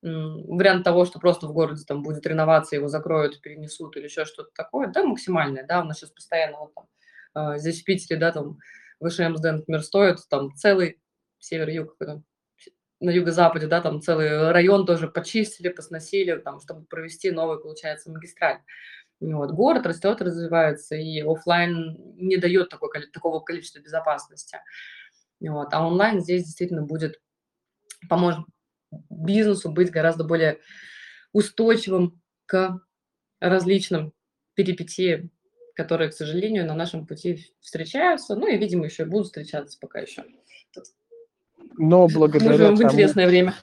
[0.00, 4.50] вариант того, что просто в городе там будет реновация, его закроют, перенесут или еще что-то
[4.54, 8.30] такое, да, максимальное, да, у нас сейчас постоянно вот там, э, здесь в Питере, да,
[8.30, 8.58] там,
[9.00, 11.00] выше МСД, например, стоит там целый
[11.40, 11.96] север-юг,
[13.00, 18.60] на юго-западе, да, там целый район тоже почистили, посносили, там, чтобы провести новый, получается, магистраль.
[19.20, 19.50] Вот.
[19.52, 24.58] Город растет, развивается, и офлайн не дает такой, такого количества безопасности.
[25.40, 25.68] Вот.
[25.72, 27.20] А онлайн здесь действительно будет,
[28.08, 28.40] поможет
[29.10, 30.60] бизнесу быть гораздо более
[31.32, 32.80] устойчивым к
[33.40, 34.12] различным
[34.54, 35.30] перипетиям,
[35.74, 40.00] которые, к сожалению, на нашем пути встречаются, ну и, видимо, еще и будут встречаться пока
[40.00, 40.24] еще.
[41.76, 43.54] Но благодаря в интересное тому, время.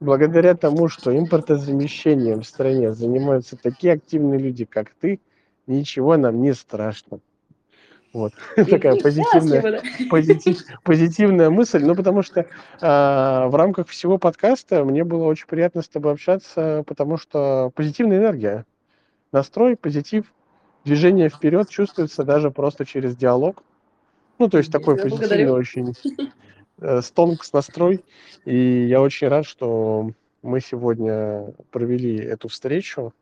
[0.00, 5.20] Благодаря тому, что импортозамещением в стране занимаются такие активные люди, как ты,
[5.66, 7.20] ничего нам не страшно.
[8.12, 11.84] Вот такая позитивная, позитив, позитивная мысль.
[11.84, 12.46] Ну, потому что э,
[12.80, 18.64] в рамках всего подкаста мне было очень приятно с тобой общаться, потому что позитивная энергия,
[19.30, 20.24] настрой, позитив,
[20.84, 23.62] движение вперед чувствуется даже просто через диалог.
[24.38, 25.52] Ну, то есть такой я позитивный благодарю.
[25.52, 25.94] очень
[26.78, 28.04] э, стонкс настрой.
[28.44, 30.10] И я очень рад, что
[30.42, 33.12] мы сегодня провели эту встречу.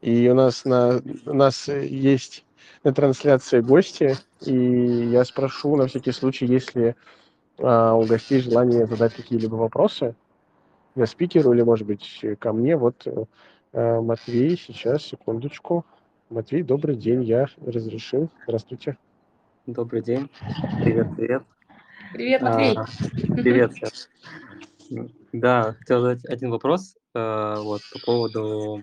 [0.00, 2.44] И у нас на у нас есть
[2.84, 6.94] на трансляции гости, и я спрошу на всякий случай, если
[7.58, 10.14] а, у гостей желание задать какие-либо вопросы
[10.94, 12.76] я спикеру или, может быть, ко мне.
[12.76, 13.06] Вот
[13.72, 15.84] а, Матвей, сейчас, секундочку.
[16.30, 18.30] Матвей, добрый день, я разрешил.
[18.44, 18.96] Здравствуйте.
[19.66, 20.28] Добрый день.
[20.82, 21.57] Привет, привет.
[22.12, 22.76] Привет, Матвей.
[22.76, 22.86] А,
[23.34, 23.72] привет.
[25.32, 28.82] Да, хотел задать один вопрос а, вот, по поводу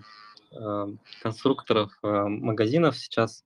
[0.54, 0.88] а,
[1.20, 2.96] конструкторов а, магазинов.
[2.96, 3.44] Сейчас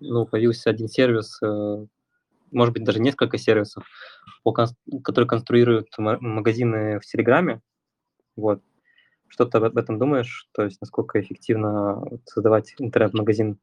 [0.00, 1.86] ну, появился один сервис, э,
[2.50, 3.86] может быть, даже несколько сервисов,
[5.02, 7.62] которые конструируют магазины в Телеграме.
[8.36, 8.60] Вот.
[9.28, 10.46] Что ты об этом думаешь?
[10.52, 13.58] То есть насколько эффективно создавать интернет-магазин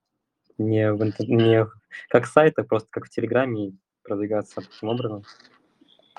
[0.57, 1.67] не, в не
[2.09, 5.23] как сайт, а просто как в Телеграме продвигаться таким образом?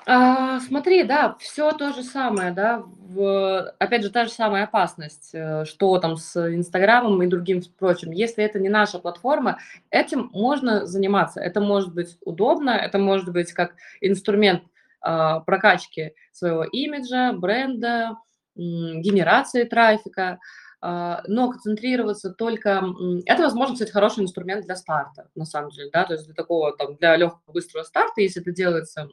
[0.05, 5.29] А, смотри, да, все то же самое, да, в, опять же, та же самая опасность,
[5.33, 8.11] э, что там с Инстаграмом и другим прочим.
[8.11, 9.59] Если это не наша платформа,
[9.91, 14.63] этим можно заниматься, это может быть удобно, это может быть как инструмент
[14.99, 18.17] а, прокачки своего имиджа, бренда,
[18.55, 20.39] генерации трафика,
[20.83, 22.83] но концентрироваться только...
[23.25, 26.75] Это, возможно, кстати, хороший инструмент для старта, на самом деле, да, то есть для такого,
[26.75, 29.07] там, для легкого, быстрого старта, если это делается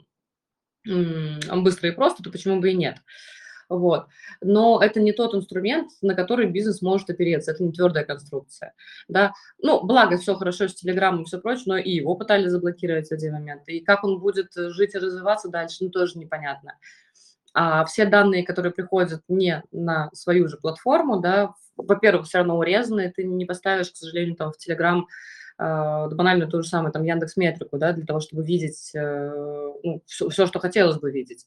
[0.84, 2.96] быстро и просто, то почему бы и нет?
[3.68, 4.06] Вот.
[4.40, 7.52] Но это не тот инструмент, на который бизнес может опереться.
[7.52, 8.74] Это не твердая конструкция.
[9.06, 9.32] Да?
[9.62, 13.12] Ну, благо, все хорошо с Телеграмом и все прочее, но и его пытались заблокировать в
[13.12, 13.68] один момент.
[13.68, 16.78] И как он будет жить и развиваться дальше, ну, тоже непонятно.
[17.52, 23.12] А все данные, которые приходят не на свою же платформу, да, во-первых, все равно урезаны,
[23.14, 25.06] ты не поставишь, к сожалению, там в Телеграм
[25.58, 29.30] а, банально то же самое, там, Яндекс Метрику, да, для того, чтобы видеть э,
[29.82, 31.46] ну, все, все, что хотелось бы видеть.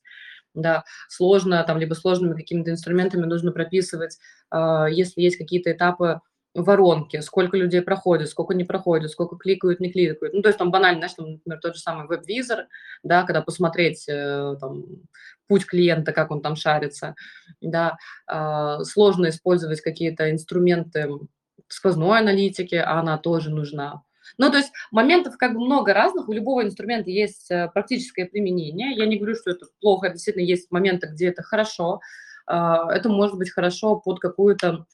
[0.53, 4.19] Да, сложно, там, либо сложными какими-то инструментами нужно прописывать,
[4.51, 6.21] а, если есть какие-то этапы
[6.53, 10.33] воронки, сколько людей проходит, сколько не проходит, сколько кликают, не кликают.
[10.33, 12.67] Ну, то есть там банально, знаешь, там, например, тот же самый веб-визор,
[13.01, 14.83] да, когда посмотреть э, там,
[15.47, 17.15] путь клиента, как он там шарится,
[17.61, 17.97] да,
[18.31, 21.09] э, сложно использовать какие-то инструменты
[21.67, 24.03] сквозной аналитики, а она тоже нужна.
[24.37, 28.95] Ну, то есть моментов как бы много разных, у любого инструмента есть э, практическое применение.
[28.95, 31.99] Я не говорю, что это плохо, действительно есть моменты, где это хорошо.
[32.45, 34.85] А, это может быть хорошо под какую-то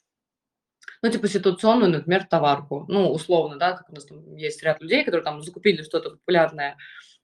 [1.02, 2.84] ну, типа ситуационную, например, товарку.
[2.88, 6.76] Ну, условно, да, как у нас там есть ряд людей, которые там закупили что-то популярное,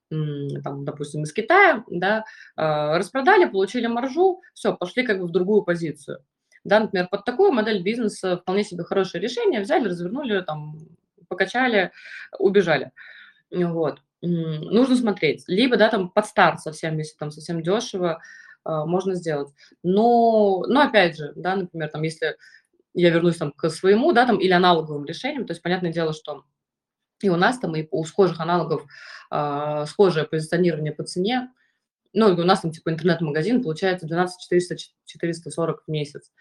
[0.09, 2.25] там, допустим, из Китая, да,
[2.57, 6.25] а, распродали, получили маржу, все, пошли как бы в другую позицию.
[6.64, 10.79] Да, например, под такую модель бизнеса вполне себе хорошее решение, взяли, развернули, там,
[11.29, 11.93] покачали,
[12.39, 12.93] убежали.
[13.51, 14.01] Вот.
[14.23, 15.45] Нужно смотреть.
[15.47, 18.21] Либо, да, там под старт совсем, если там совсем дешево,
[18.64, 19.51] а, можно сделать.
[19.83, 22.37] Но, но опять же, да, например, там, если
[22.97, 26.45] я вернусь там к своему, да, там, или аналоговым решениям, то есть, понятное дело, что
[27.23, 28.87] и у нас там, и у схожих аналогов
[29.31, 31.51] э, схожее позиционирование по цене,
[32.13, 36.33] ну, у нас там типа интернет-магазин получается 12 400 440 в месяц.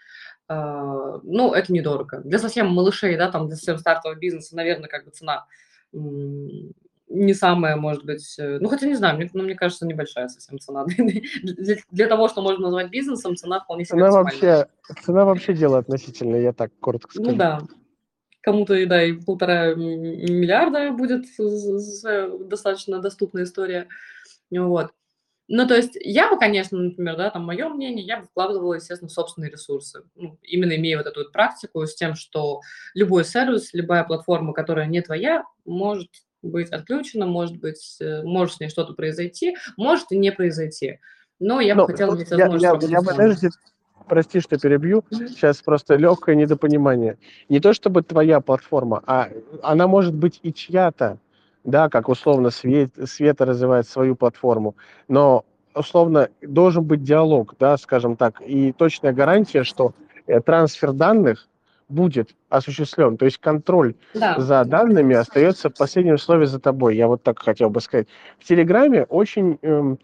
[0.48, 2.22] Uh, ну, это недорого.
[2.24, 5.46] Для совсем малышей, да, там, для совсем стартового бизнеса, наверное, как бы цена
[7.08, 10.58] не самая, может быть, э, ну, хотя не знаю, мне, ну, мне кажется, небольшая совсем
[10.58, 10.84] цена.
[11.42, 14.66] для, для того, что можно назвать бизнесом, цена вполне себе цена вообще,
[15.02, 17.30] цена вообще дело относительно, я так коротко скажу.
[17.30, 17.62] Ну да,
[18.40, 21.26] кому-то да, и полтора миллиарда будет
[22.48, 23.88] достаточно доступная история.
[24.50, 24.90] Вот.
[25.48, 29.08] Ну, то есть я бы, конечно, например, да, там мое мнение, я бы вкладывала, естественно,
[29.08, 30.02] в собственные ресурсы.
[30.16, 32.60] Ну, именно имея вот эту вот практику с тем, что
[32.94, 36.10] любой сервис, любая платформа, которая не твоя, может
[36.50, 41.00] быть отключена, может быть, э, может с ней что-то произойти, может и не произойти.
[41.38, 42.62] Но я бы хотела иметь возможность...
[42.62, 43.48] Я, я, я подожди,
[44.08, 47.18] прости, что перебью, сейчас просто легкое недопонимание.
[47.48, 49.28] Не то чтобы твоя платформа, а
[49.62, 51.18] она может быть и чья-то
[51.66, 54.76] да, как условно Свет, Света развивает свою платформу,
[55.08, 55.44] но
[55.74, 59.92] условно должен быть диалог, да, скажем так, и точная гарантия, что
[60.26, 61.48] э, трансфер данных
[61.88, 64.38] будет осуществлен, то есть контроль да.
[64.40, 66.96] за данными остается в последнем слове за тобой.
[66.96, 68.08] Я вот так хотел бы сказать.
[68.38, 69.98] В Телеграме очень эм,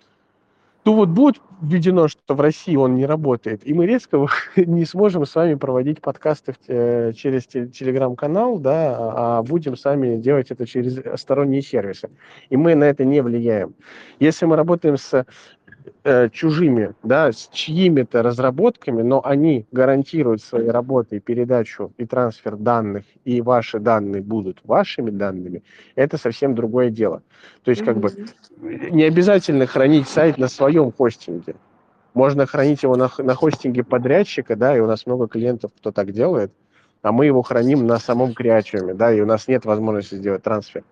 [0.84, 4.26] ну вот будет введено, что в России он не работает, и мы резко
[4.56, 10.98] не сможем с вами проводить подкасты через телеграм-канал, да, а будем сами делать это через
[11.20, 12.10] сторонние сервисы.
[12.50, 13.74] И мы на это не влияем.
[14.18, 15.24] Если мы работаем с
[16.04, 23.04] э, чужими, да, с чьими-то разработками, но они гарантируют своей работой передачу и трансфер данных,
[23.24, 25.62] и ваши данные будут вашими данными,
[25.94, 27.22] это совсем другое дело.
[27.64, 28.10] То есть, как бы,
[28.60, 31.54] не обязательно хранить сайт на своем хостинге.
[32.14, 36.12] Можно хранить его на, на хостинге подрядчика, да, и у нас много клиентов, кто так
[36.12, 36.52] делает,
[37.02, 40.84] а мы его храним на самом креатиуме, да, и у нас нет возможности сделать трансфер.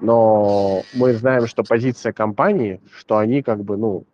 [0.00, 4.04] Но мы знаем, что позиция компании, что они как бы, ну,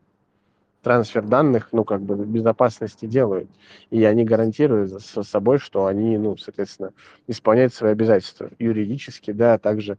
[0.85, 3.51] трансфер данных, ну, как бы безопасности делают.
[3.91, 6.93] И они гарантируют за собой, что они, ну, соответственно,
[7.27, 9.99] исполняют свои обязательства юридически, да, а также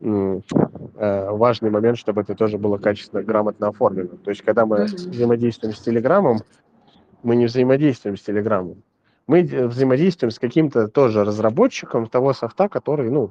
[0.00, 0.40] э,
[0.96, 4.16] важный момент, чтобы это тоже было качественно, грамотно оформлено.
[4.24, 5.10] То есть, когда мы mm-hmm.
[5.10, 6.38] взаимодействуем с Телеграмом,
[7.22, 8.82] мы не взаимодействуем с Телеграмом.
[9.26, 13.30] Мы взаимодействуем с каким-то тоже разработчиком того софта, который, ну,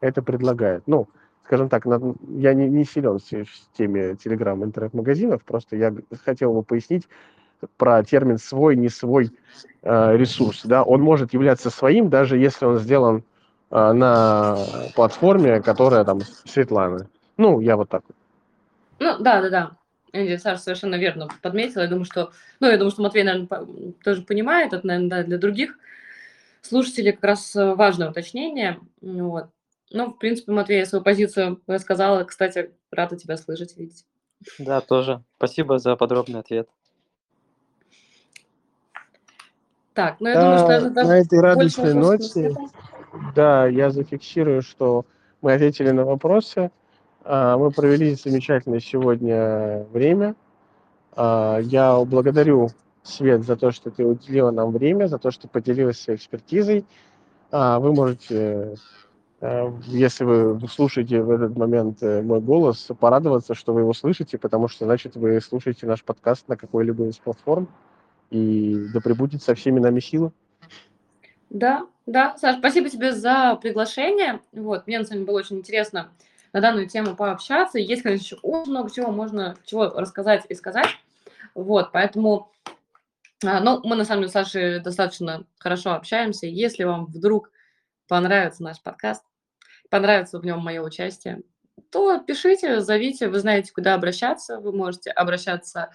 [0.00, 0.82] это предлагает.
[0.86, 1.08] Ну,
[1.44, 5.94] скажем так, я не, не силен в теме телеграм интернет-магазинов, просто я
[6.24, 7.06] хотел бы пояснить
[7.76, 9.30] про термин свой, не свой
[9.82, 10.62] э, ресурс.
[10.64, 10.82] Да?
[10.82, 13.24] Он может являться своим, даже если он сделан
[13.70, 14.56] э, на
[14.94, 17.08] платформе, которая там Светлана.
[17.36, 18.02] Ну, я вот так.
[18.98, 19.70] Ну, да, да, да.
[20.12, 21.82] Энди, Саша совершенно верно подметила.
[21.82, 22.30] Я думаю, что,
[22.60, 23.48] ну, я думаю, что Матвей, наверное,
[24.04, 25.76] тоже понимает, это, наверное, да, для других
[26.62, 28.78] слушателей как раз важное уточнение.
[29.00, 29.48] Вот.
[29.90, 32.24] Ну, в принципе, Матвей, я свою позицию рассказала.
[32.24, 34.04] Кстати, рада тебя слышать, видеть.
[34.58, 35.22] Да, тоже.
[35.36, 36.68] Спасибо за подробный ответ.
[39.94, 42.52] Так, ну я думаю, что это на этой радостной ноте,
[43.36, 45.06] да, я зафиксирую, что
[45.40, 46.72] мы ответили на вопросы.
[47.22, 50.34] А, мы провели замечательное сегодня время.
[51.12, 52.70] А, я благодарю
[53.04, 56.84] Свет за то, что ты уделила нам время, за то, что поделилась своей экспертизой.
[57.52, 58.74] А, вы можете
[59.86, 64.68] если вы слушаете в этот момент э, мой голос, порадоваться, что вы его слышите, потому
[64.68, 67.68] что, значит, вы слушаете наш подкаст на какой-либо из платформ,
[68.30, 70.32] и да пребудет со всеми нами сила.
[71.50, 74.40] Да, да, Саш, спасибо тебе за приглашение.
[74.52, 76.10] Вот, мне на самом деле было очень интересно
[76.54, 77.78] на данную тему пообщаться.
[77.78, 80.88] Есть, конечно, еще очень много чего можно чего рассказать и сказать.
[81.54, 82.50] Вот, поэтому,
[83.44, 86.46] а, ну, мы на самом деле с Сашей достаточно хорошо общаемся.
[86.46, 87.50] Если вам вдруг
[88.08, 89.22] понравится наш подкаст,
[89.90, 91.42] понравится в нем мое участие,
[91.90, 94.58] то пишите, зовите, вы знаете, куда обращаться.
[94.60, 95.90] Вы можете обращаться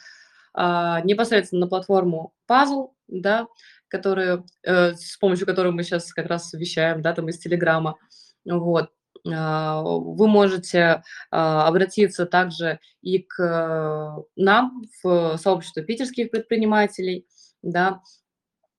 [0.53, 3.47] а, непосредственно на платформу Puzzle, да,
[3.87, 7.97] которую, э, с помощью которой мы сейчас как раз вещаем, да, там из Телеграма.
[8.45, 8.91] Вот.
[9.27, 17.25] А, вы можете а, обратиться также и к нам в сообщество питерских предпринимателей,
[17.61, 18.01] да,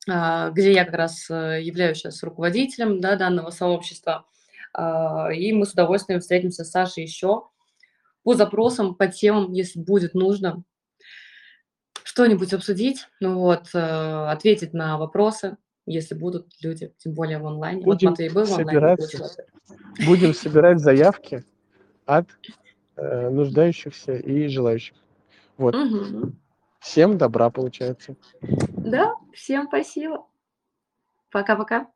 [0.08, 4.24] а, где я как раз э, являюсь сейчас руководителем да, данного сообщества.
[4.72, 7.44] А, и мы с удовольствием встретимся с Сашей еще
[8.22, 10.62] по запросам, по темам, если будет нужно
[12.04, 15.56] что-нибудь обсудить, ну вот, э, ответить на вопросы,
[15.86, 17.82] если будут люди, тем более в онлайне.
[17.82, 18.96] Будем вот Матвей был в онлайне.
[20.06, 21.44] Будем собирать заявки
[22.06, 22.26] от
[22.96, 24.96] э, нуждающихся и желающих.
[25.56, 25.74] Вот.
[25.74, 26.32] Угу.
[26.80, 28.16] Всем добра, получается.
[28.40, 30.26] Да, всем спасибо.
[31.30, 31.88] Пока-пока.